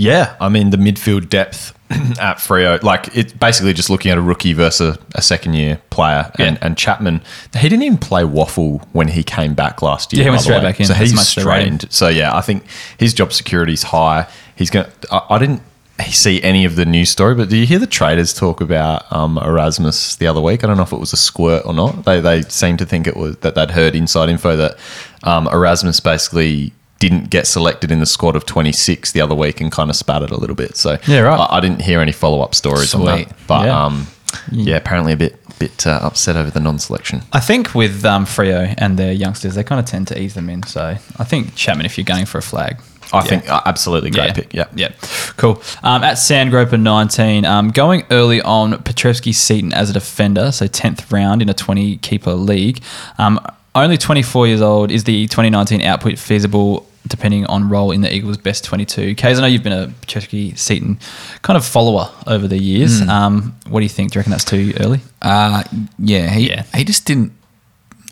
[0.00, 1.74] Yeah, I mean the midfield depth
[2.20, 5.80] at Freo, like it's basically just looking at a rookie versus a, a second year
[5.90, 6.66] player, and, Yeah.
[6.66, 7.20] and Chapman,
[7.56, 10.20] he didn't even play WAFL when he came back last year.
[10.20, 10.62] Yeah, he went straight way.
[10.70, 10.86] back in.
[10.86, 11.78] So That's he's much they rate him.
[11.78, 11.92] strained.
[11.92, 12.62] So yeah, I think
[12.96, 14.28] his job security is high.
[14.54, 14.86] He's going.
[15.00, 15.62] to I didn't
[16.06, 19.38] see any of the news story, but do you hear the traders talk about um,
[19.38, 20.64] Erasmus the other week?
[20.64, 22.04] I don't know if it was a squirt or not.
[22.04, 24.78] They they seem to think it was that they'd heard inside info that
[25.24, 29.70] um, Erasmus basically didn't get selected in the squad of 26 the other week and
[29.70, 30.76] kind of spat it a little bit.
[30.76, 31.38] So Yeah, right.
[31.38, 33.84] I, I didn't hear any follow up stories on that, but Yeah.
[33.84, 34.06] um,
[34.50, 37.22] yeah, apparently a bit bit uh, upset over the non-selection.
[37.32, 40.48] I think with um, Freo and their youngsters, they kind of tend to ease them
[40.48, 40.62] in.
[40.64, 42.78] So I think Chapman, if you're going for a flag,
[43.12, 43.22] I Yeah.
[43.22, 44.32] think absolutely great yeah.
[44.32, 44.54] pick.
[44.54, 44.88] Yeah, Yeah.
[45.36, 45.62] Cool.
[45.82, 51.40] Um, at Sandgroper 19, um, going early on Petrevski-Seton as a defender, so 10th round
[51.42, 52.82] in a 20 keeper league.
[53.18, 53.40] Um,
[53.74, 54.90] only 24 years old.
[54.90, 56.84] Is the 2019 output feasible?
[57.06, 59.14] Depending on role in the Eagles' best 22.
[59.14, 60.98] Kays, I know you've been a Petrevski-Seton
[61.40, 63.00] kind of follower over the years.
[63.00, 64.12] Um, what do you think?
[64.12, 65.00] Do you reckon that's too early?
[65.22, 65.62] Uh,
[65.98, 66.64] yeah, he Yeah.
[66.74, 67.32] he just didn't.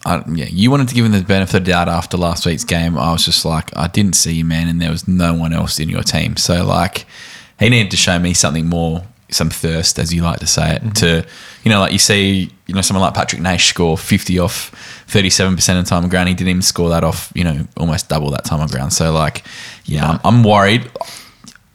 [0.07, 2.65] I, yeah, you wanted to give him the benefit of the doubt after last week's
[2.65, 2.97] game.
[2.97, 5.81] I was just like, I didn't see you, man, and there was no one else
[5.81, 6.37] in your team.
[6.37, 7.07] So like,
[7.59, 10.83] he needed to show me something more, some thirst, as you like to say it.
[10.83, 10.91] Mm-hmm.
[10.93, 11.27] To
[11.65, 14.71] you know, like you see, you know, someone like Patrick Naish score fifty off
[15.09, 16.29] thirty-seven percent of the time on ground.
[16.29, 18.93] He didn't even score that off, you know, almost double that time on ground.
[18.93, 19.43] So like,
[19.85, 20.89] yeah, I'm, I'm worried.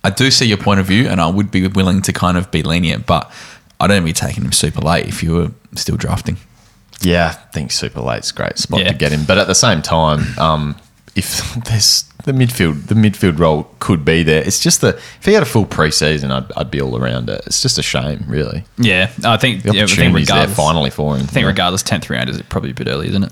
[0.04, 2.50] I do see your point of view, and I would be willing to kind of
[2.50, 3.30] be lenient, but
[3.82, 6.38] I don't be taking him super late if you were still drafting.
[7.02, 8.90] Yeah, I think super late's a great spot Yeah.
[8.90, 9.26] to get him.
[9.26, 10.76] But at the same time, um,
[11.16, 14.44] if there's the midfield, the midfield role could be there.
[14.44, 17.42] It's just that if he had a full preseason, I'd, I'd be all around it.
[17.48, 18.64] It's just a shame, really.
[18.78, 21.24] Yeah, I think, The yeah, I think opportunity's there finally for him.
[21.24, 23.32] I think regardless, tenth round is probably a bit early, isn't it?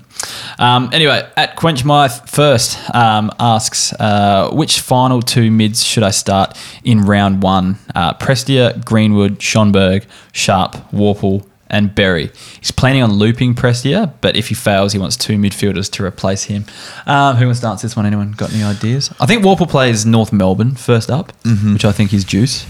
[0.58, 6.58] Um, anyway, at Quenchmythe first um, asks, uh, which final two mids should I start
[6.82, 7.78] in round one?
[7.94, 12.30] Uh, Prestia, Greenwood, Schoenberg, Sharp, Worpel, and Berry.
[12.60, 16.44] He's planning on looping Prestia, but if he fails, he wants two midfielders to replace
[16.44, 16.64] him.
[17.06, 18.06] Um, who wants to answer this one?
[18.06, 19.12] Anyone got any ideas?
[19.20, 21.32] I think Worpel plays North Melbourne first up,
[21.72, 22.66] which I think is juice.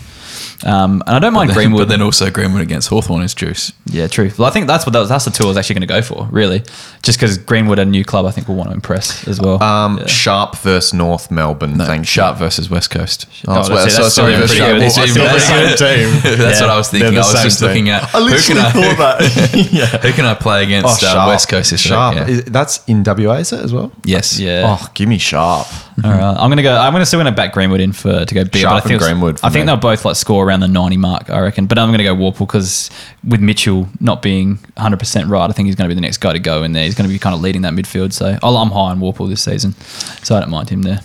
[0.64, 1.80] Um, and I don't mind But then, Greenwood.
[1.80, 3.72] but then also Greenwood against Hawthorn is juice.
[3.86, 4.30] Yeah, true.
[4.38, 5.94] Well, I think that's what that was, that's the tour I was actually going to
[5.94, 6.62] go for, really.
[7.02, 9.62] Just because Greenwood, a new club, I think will want to impress as well.
[9.62, 10.06] Um, Yeah.
[10.06, 11.78] Sharp versus North Melbourne.
[11.78, 13.26] No, thank Sharp versus West Coast.
[13.48, 14.70] Oh, Oh, so- that's- so- that's sorry, still versus pretty Sharp.
[14.72, 14.78] good.
[14.78, 15.70] Well, It's I even feel better.
[15.70, 16.36] the same team.
[16.38, 16.66] That's Yeah.
[16.66, 17.14] what I was thinking.
[17.14, 17.68] the I was just team.
[17.68, 19.68] looking at I who literally can I, thought that.
[19.72, 19.86] yeah.
[19.98, 22.16] who can I play against oh, uh, West Coast this Sharp.
[22.16, 22.26] week?
[22.28, 22.34] Yeah.
[22.34, 23.92] Is- that's in WA, is it as well?
[24.04, 24.38] Yes.
[24.38, 24.76] yeah.
[24.80, 25.66] Oh, give me Sharp.
[26.04, 26.36] All right.
[26.38, 26.76] I'm gonna go.
[26.76, 28.58] I'm gonna still gonna back Greenwood in for to go bigger.
[28.58, 29.66] Sharp but I think and Greenwood for I think me.
[29.66, 31.30] they'll both like score around the 90 mark.
[31.30, 31.66] I reckon.
[31.66, 32.90] But I'm gonna go Worpel because
[33.26, 36.32] with Mitchell not being 100 percent right, I think he's gonna be the next guy
[36.32, 36.84] to go in there.
[36.84, 38.12] He's gonna be kind of leading that midfield.
[38.12, 39.74] So I'll- I'm high on Worpel this season,
[40.22, 41.00] so I don't mind him there.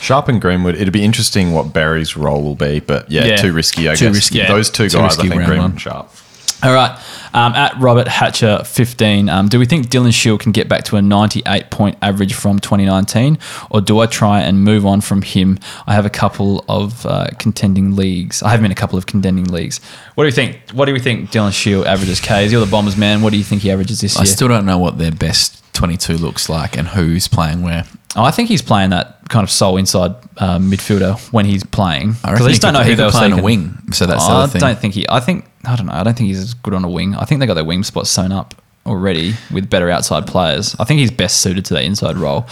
[0.00, 0.74] Sharp and Greenwood.
[0.74, 3.36] It'd be interesting what Barry's role will be, but yeah, Yeah.
[3.36, 3.88] too risky.
[3.88, 4.14] I Too guess.
[4.16, 4.38] risky.
[4.38, 4.48] Yeah.
[4.48, 5.70] Those two Too guys, I risky think round Greenwood one.
[5.72, 6.10] and Sharp.
[6.62, 6.98] All right.
[7.34, 10.96] Um, at Robert Hatcher 15, um, do we think Dylan Shiel can get back to
[10.96, 13.38] a 98 point average from 2019?
[13.70, 15.58] Or do I try and move on from him?
[15.86, 18.42] I have a couple of uh, contending leagues.
[18.42, 19.80] I have been a couple of contending leagues.
[20.14, 20.58] What do you think?
[20.72, 22.50] What do we think Dylan Shiel averages, K's?
[22.52, 23.20] You're the Bombers man.
[23.20, 24.22] What do you think he averages this year?
[24.22, 24.34] I year?
[24.34, 27.84] still don't know what their best 22 looks like and who's playing where.
[28.16, 32.14] Oh, I think he's playing that kind of sole inside uh, midfielder when he's playing.
[32.24, 34.32] I I just don't know who they'll play on take a wing, so that's the
[34.32, 34.60] I other thing.
[34.60, 35.06] don't think he.
[35.06, 35.92] I think I don't know.
[35.92, 37.14] I don't think he's as good on a wing.
[37.14, 38.54] I think they got their wing spot sewn up
[38.86, 40.76] already with better outside players.
[40.78, 42.46] I think he's best suited to that inside role.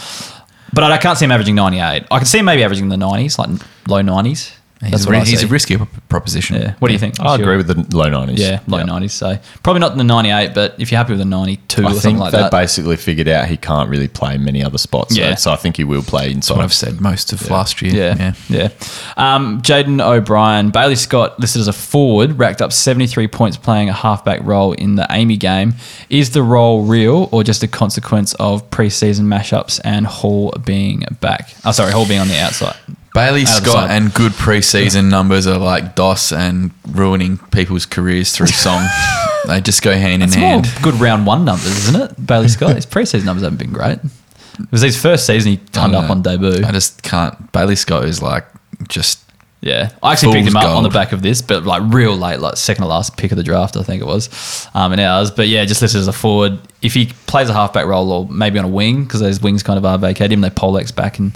[0.73, 1.81] But I, I can't see him averaging 98.
[2.11, 3.49] I can see him maybe averaging the 90s, like
[3.87, 4.53] low 90s.
[4.85, 5.45] He's, That's a, what ri- I he's see.
[5.45, 5.77] a risky
[6.09, 6.55] proposition.
[6.61, 6.73] Yeah.
[6.79, 7.19] What do you think?
[7.19, 7.41] I Shiel?
[7.45, 8.37] agree with the low 90s.
[8.37, 8.85] Yeah, low Yeah.
[8.85, 9.11] 90s.
[9.11, 11.89] So probably not in the 98, but if you're happy with the 92 I or
[11.91, 12.51] think something like they that.
[12.51, 15.17] basically figured out he can't really play many other spots.
[15.17, 15.35] Yeah.
[15.35, 16.63] So, so I think he will play That's what inside.
[16.63, 17.93] I've said most of last year.
[18.17, 18.69] Yeah, yeah.
[19.17, 23.93] Um, Jaden O'Brien, Bailey Scott listed as a forward, racked up 73 points playing a
[23.93, 25.73] halfback role in the AAMI game.
[26.09, 31.53] Is the role real or just a consequence of preseason mashups and Hall being back?
[31.65, 32.75] Oh, sorry, Hall being on the outside.
[33.15, 37.85] Bailey Out of the Scott and good preseason numbers are like DOS and ruining people's
[37.85, 38.85] careers through song.
[39.47, 40.67] they just go hand in It's more hand.
[40.83, 42.27] good round one numbers, isn't it?
[42.27, 42.75] Bailey Scott.
[42.75, 43.99] His preseason numbers haven't been great.
[44.59, 46.63] It was his first season he turned up on debut.
[46.65, 47.51] I just can't.
[47.51, 48.45] Bailey Scott is like
[48.89, 49.19] just
[49.61, 52.39] Yeah, I actually picked him up on the back of this, but like real late,
[52.39, 55.31] like second to last pick of the draft, I think it was, um, in ours.
[55.31, 56.59] But yeah, just listed as a forward.
[56.85, 59.77] If he plays a halfback role or maybe on a wing, because those wings kind
[59.77, 61.33] of are vacated, him they Polex back and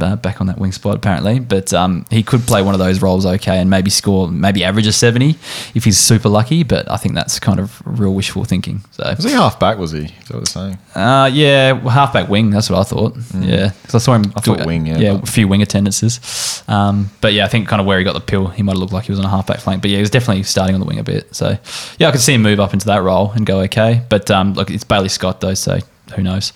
[0.00, 1.38] uh, back on that wing spot apparently.
[1.38, 4.86] But um, he could play one of those roles okay and maybe score, maybe average
[4.86, 5.36] a seventy
[5.74, 6.62] if he's super lucky.
[6.64, 8.82] But I think that's kind of real wishful thinking.
[8.90, 9.78] So Was he halfback?
[9.78, 10.00] Was he?
[10.00, 10.78] Is that what they're saying?
[10.94, 12.50] uh, yeah, well, halfback wing.
[12.50, 13.16] That's what I thought.
[13.38, 14.32] Yeah, because I saw him.
[14.36, 16.62] I thought wing, yeah, yeah, a few wing attendances.
[16.68, 18.80] Um, but yeah, I think kind of where he got the pill, he might have
[18.80, 19.80] looked like he was on a halfback flank.
[19.80, 21.34] But yeah, he was definitely starting on the wing a bit.
[21.34, 21.56] So
[21.98, 24.02] yeah, I could see him move up into that role and go okay.
[24.08, 25.78] But um, look, it's Bailey Scott though, so
[26.16, 26.52] who knows?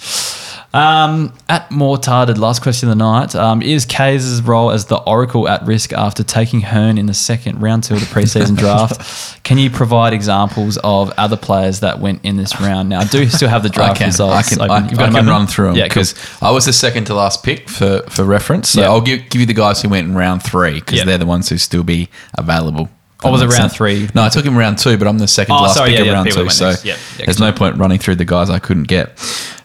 [0.75, 3.35] Um, at more tarded, last question of the night.
[3.35, 7.61] Um, is Kays' role as the Oracle at risk after taking Hurn in the second
[7.61, 9.43] round two of the preseason draft?
[9.45, 12.89] Can you provide examples of other players that went in this round?
[12.89, 14.35] Now, I do still have the I draft can, results.
[14.35, 14.71] I can, open.
[14.71, 16.03] I, You've got I can run through them Yeah, cool.
[16.03, 18.71] because I was the second to last pick for, for reference.
[18.71, 18.87] So Yeah.
[18.89, 21.05] I'll give, give you the guys who went in round three because Yeah.
[21.05, 22.09] they're the ones who still be
[22.39, 22.89] available.
[23.25, 23.77] Or was it That makes round sense.
[23.77, 24.09] three?
[24.15, 26.01] No, I took him round two, but I'm the second Oh, last sorry, pick yeah,
[26.03, 26.49] of yeah, round two.
[26.51, 26.71] So.
[26.85, 29.11] Yeah, yeah, there's no point running through the guys I couldn't get.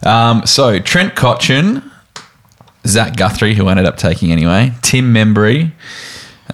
[0.04, 1.82] Um, so Trent Cotchin,
[2.86, 5.72] Zach Guthrie, who I ended up taking anyway, Tim Membrey,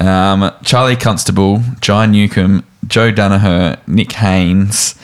[0.00, 4.94] um, Charlie Constable, Jai Newcombe, Joe Daniher, Nick Haynes,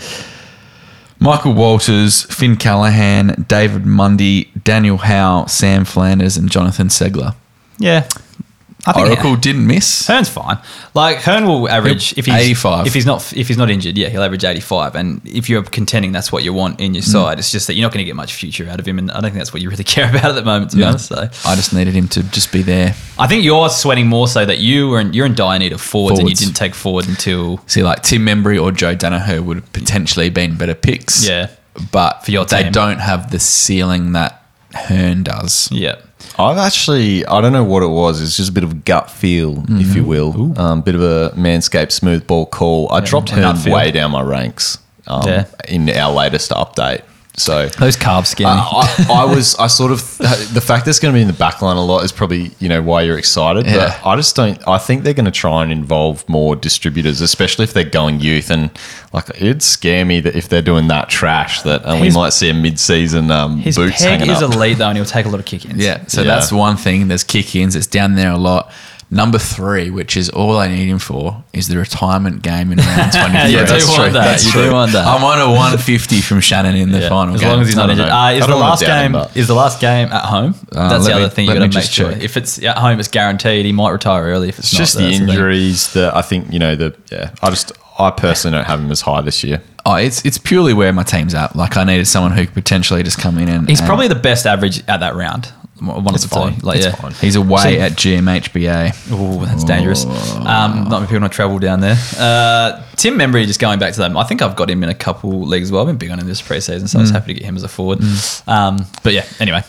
[1.18, 7.34] Michael Walters, Finn Callaghan, David Mundy, Daniel Howe, Sam Flanders, and Jonathon Ceglar.
[7.78, 8.08] Yeah.
[8.86, 10.06] I think Oracle didn't miss.
[10.06, 10.58] Hurn's fine.
[10.94, 12.86] Like Hurn will average if he's 85.
[12.86, 14.94] If he's not if he's not injured, yeah, he'll average eighty five.
[14.94, 17.12] And if you're contending, that's what you want in your Mm.
[17.12, 17.38] side.
[17.38, 19.14] It's just that you're not going to get much future out of him, and I
[19.14, 20.70] don't think that's what you really care about at the moment.
[20.70, 22.94] To be honest, so I just needed him to just be there.
[23.18, 25.80] I think you're sweating more so that you were in, you're in dire need of
[25.82, 29.58] forwards, and you didn't take forward until See, like Tim Membrey or Joe Daniher would
[29.58, 31.26] have potentially been better picks.
[31.28, 31.48] Yeah.
[31.92, 34.42] But For your they don't have the ceiling that
[34.74, 35.68] Hurn does.
[35.70, 35.96] yeah.
[36.38, 38.20] I've actually, I don't know what it was.
[38.22, 40.58] It's just a bit of a gut feel, if you will.
[40.58, 42.90] Um, bit of a manscaped smooth ball call.
[42.92, 45.44] I dropped a nut Hurn way down my ranks um, Yeah.
[45.68, 47.02] in our latest update.
[47.36, 48.52] So Those carbs scare Uh.
[48.60, 51.32] I, I was, I sort of, the fact that it's going to be in the
[51.32, 53.66] back line a lot is probably, you know, why you're excited.
[53.66, 53.98] Yeah.
[54.02, 57.64] But I just don't, I think they're going to try and involve more distributors, especially
[57.64, 58.50] if they're going youth.
[58.50, 58.70] And
[59.12, 62.30] like, it'd scare me that if they're doing that trash, that and His- we might
[62.34, 64.52] see a mid season um, His boots peg hanging is up.
[64.52, 65.82] elite though, and he'll take a lot of kick ins.
[65.82, 66.04] Yeah.
[66.06, 66.26] So Yeah.
[66.34, 67.08] that's one thing.
[67.08, 67.74] There's kick ins.
[67.76, 68.70] It's down there a lot.
[69.12, 73.12] Number three, which is all I need him for, is the retirement game in round
[73.12, 73.32] 23.
[73.34, 74.04] Yeah, you do That's want true.
[74.12, 74.24] that.
[74.24, 74.72] That's You do true.
[74.72, 75.04] want that.
[75.04, 77.50] I'm on a 150 from Shannon in the Yeah, final as game.
[77.50, 78.06] long as he's not injured.
[78.08, 80.54] Uh, is the last doubt him, game is the last game at home?
[80.70, 82.12] Uh, That's the let other thing you let got to make sure.
[82.12, 82.22] check.
[82.22, 83.66] If it's at home, it's guaranteed.
[83.66, 84.78] He might retire early if it's, It's not.
[84.78, 88.66] just the injuries that I think, you know, the, yeah, I just, I personally don't
[88.66, 89.60] have him as high this year.
[89.84, 91.56] Oh, it's it's purely where my team's at.
[91.56, 94.14] Like I needed someone who could potentially just come in and He's and- probably the
[94.14, 95.50] best average at that round.
[95.80, 96.54] One of It's the fine.
[96.60, 96.66] two.
[96.66, 96.94] Like, It's yeah.
[96.94, 97.12] fine.
[97.14, 98.94] He's away See- at GMHBA.
[99.12, 100.04] Oh, that's dangerous.
[100.04, 101.96] Um, not many people want to travel down there.
[102.18, 104.94] Uh, Tim Membrey, just going back to them, I think I've got him in a
[104.94, 105.80] couple leagues as well.
[105.82, 107.04] I've been big on him this preseason, so I Mm.
[107.04, 108.00] was happy to get him as a forward.
[108.46, 109.62] Um, but yeah, anyway,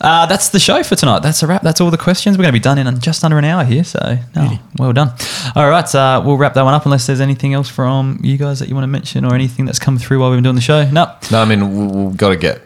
[0.00, 1.20] uh, that's the show for tonight.
[1.22, 1.62] That's a wrap.
[1.62, 2.36] That's all the questions.
[2.36, 5.12] We're going to be done in just under an hour here, so no, well done.
[5.54, 8.58] All right, uh, we'll wrap that one up unless there's anything else from you guys
[8.58, 10.60] that you want to mention or anything that's come through while we've been doing the
[10.60, 10.84] show.
[10.90, 11.10] No.
[11.30, 12.60] No, I mean, we've got to get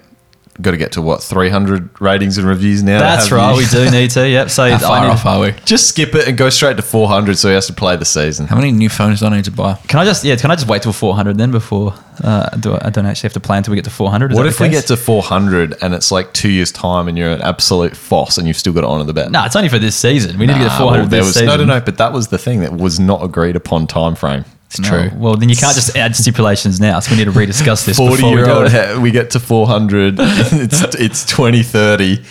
[0.62, 2.98] got to get to what 300 ratings and reviews now.
[3.00, 3.52] That's right.
[3.52, 4.28] you- We do need to.
[4.28, 4.50] Yep.
[4.50, 5.52] So How I far need- off are we?
[5.64, 8.46] Just skip it and go straight to 400, so he has to play the season.
[8.46, 9.74] How many new phones do I need to buy?
[9.88, 10.36] Can I just yeah?
[10.36, 11.94] Can I just wait till 400 then before?
[12.22, 14.32] Uh, do I, I don't actually have to play until we get to 400.
[14.32, 17.30] Is What if we get to 400 and it's like two years' time and you're
[17.30, 19.30] an absolute foss and you've still got to honour the bet?
[19.30, 20.38] No, it's only for this season.
[20.38, 21.46] We need to get to Nah, 400 well, there this was, season.
[21.48, 21.80] No, no, no.
[21.80, 24.44] But that was the thing that was not agreed upon time frame.
[24.70, 25.10] It's No, true.
[25.18, 27.00] Well, then you can't just add stipulations now.
[27.00, 27.96] So we need to rediscuss this.
[27.96, 30.14] 40 before we year do old, we get to 400.
[30.20, 32.22] it's it's 2030.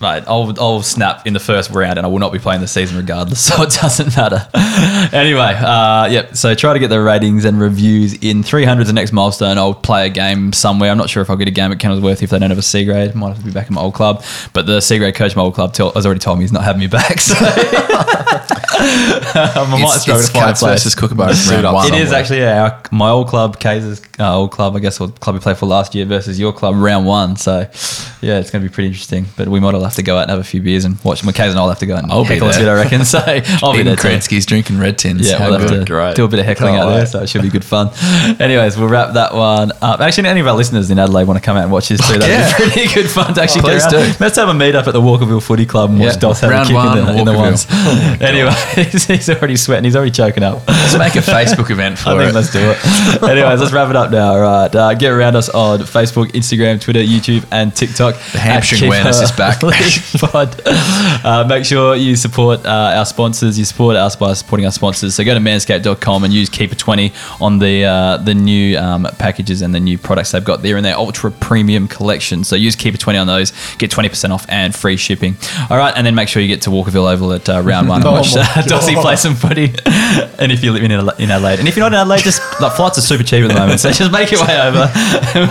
[0.00, 2.66] Right, I'll, I'll snap in the first round and I will not be playing the
[2.66, 4.48] season regardless, so it doesn't matter.
[5.14, 8.42] anyway, uh, yep, so try to get the ratings and reviews in.
[8.42, 9.58] 300 is the next milestone.
[9.58, 10.90] I'll play a game somewhere.
[10.90, 12.62] I'm not sure if I'll get a game at Kenilworth if they don't have a
[12.62, 13.14] C grade.
[13.14, 14.24] Might have to be back in my old club.
[14.54, 16.52] But the C grade coach, of my old club, tell, has already told me he's
[16.52, 17.20] not having me back.
[17.20, 17.34] So
[18.82, 20.84] I might It's, struggle it's to find a place.
[20.84, 21.92] versus Kookaburra round one.
[21.92, 22.62] It is actually yeah.
[22.62, 25.66] Our, my old club, Kazers uh, old club, I guess, or club we played for
[25.66, 27.36] last year versus your club, round one.
[27.36, 27.60] So
[28.22, 29.26] yeah, it's going to be pretty interesting.
[29.36, 31.24] But we might all have to go out and have a few beers and watch.
[31.24, 32.74] My Kaz and I'll have to go out and I'll be heckle a bit, I
[32.74, 33.00] reckon.
[33.10, 34.40] So I'll be there too.
[34.40, 35.28] Drinking red tins.
[35.28, 36.14] Yeah, we'll have to Great.
[36.14, 37.90] do a bit of heckling Can't out there, so it should be good fun.
[38.40, 40.00] Anyways, we'll wrap that one up.
[40.00, 42.18] Actually, any of our listeners in Adelaide want to come out and watch this too,
[42.18, 42.56] that'd yeah.
[42.56, 43.98] be pretty good fun to actually Oh, please do.
[44.20, 46.20] Let's have a meet up at the Walkerville Footy Club and watch Yeah.
[46.20, 47.66] Dos have a Round kick one, in the, in the ones.
[48.20, 49.84] anyway, he's already sweating.
[49.84, 50.66] He's already choking up.
[50.68, 52.34] Let's make a Facebook event for I think it.
[52.34, 53.22] let's do it.
[53.22, 54.32] Anyways, let's wrap it up now.
[54.32, 54.74] All right.
[54.74, 58.14] Uh, get around us on Facebook, Instagram, Twitter, YouTube, and TikTok.
[58.32, 59.60] The hamstring awareness is back.
[59.80, 60.60] League Pod.
[60.66, 63.58] Uh, make sure you support uh, our sponsors.
[63.58, 65.14] You support us by supporting our sponsors.
[65.14, 69.74] So go to manscaped.com and use Keeper20 on the uh, the new um, packages and
[69.74, 72.44] the new products they've got there in their ultra premium collection.
[72.44, 73.52] So use Keeper20 on those.
[73.78, 75.36] Get 20% off and free shipping.
[75.70, 75.92] All right.
[75.96, 78.12] And then make sure you get to Walkerville Oval at uh, round one and Oh
[78.12, 79.64] watch uh, Dossie play some footy.
[80.38, 82.72] and if you live in, in Adelaide, and if you're not in Adelaide, just like
[82.74, 84.90] flights are super cheap at the moment, so just make your way over.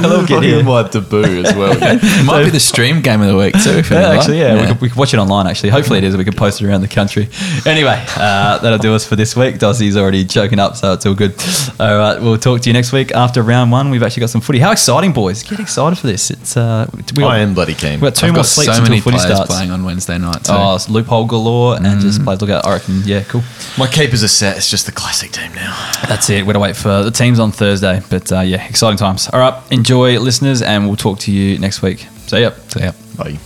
[0.02, 0.64] we'll get Fucking here.
[0.64, 1.78] my debut as well.
[1.80, 3.72] It might be the stream game of the week too.
[3.80, 4.19] If you Yeah, like.
[4.20, 5.48] Actually, yeah, We, could, we could watch it online.
[5.48, 6.16] Actually, hopefully it is.
[6.18, 7.28] We could post it around the country.
[7.66, 9.56] Anyway, uh, that'll do us for this week.
[9.60, 11.34] Dossie's already choking up, so it's all good.
[11.80, 13.90] All right, we'll talk to you next week after round one.
[13.90, 14.60] We've actually got some footy.
[14.60, 15.44] How exciting, boys!
[15.44, 16.32] Get excited for this.
[16.32, 18.00] It's uh, we got, I am bloody keen.
[18.00, 19.52] we got 2 I've more got sleeps so until many footy players starts.
[19.54, 20.46] playing on Wednesday night.
[20.46, 20.54] Too.
[20.54, 22.42] Oh, it's loophole galore, and just plays.
[22.42, 23.44] Look at, I reckon, yeah, cool.
[23.78, 24.58] My keepers are set.
[24.58, 25.74] It's just the classic team now.
[26.08, 26.46] That's it.
[26.46, 29.30] We're to wait for the teams on Thursday, but uh, yeah, exciting times.
[29.32, 32.08] All right, enjoy, listeners, and we'll talk to you next week.
[32.28, 32.52] See ya.
[32.70, 32.94] So, yeah.
[33.18, 33.40] Bye.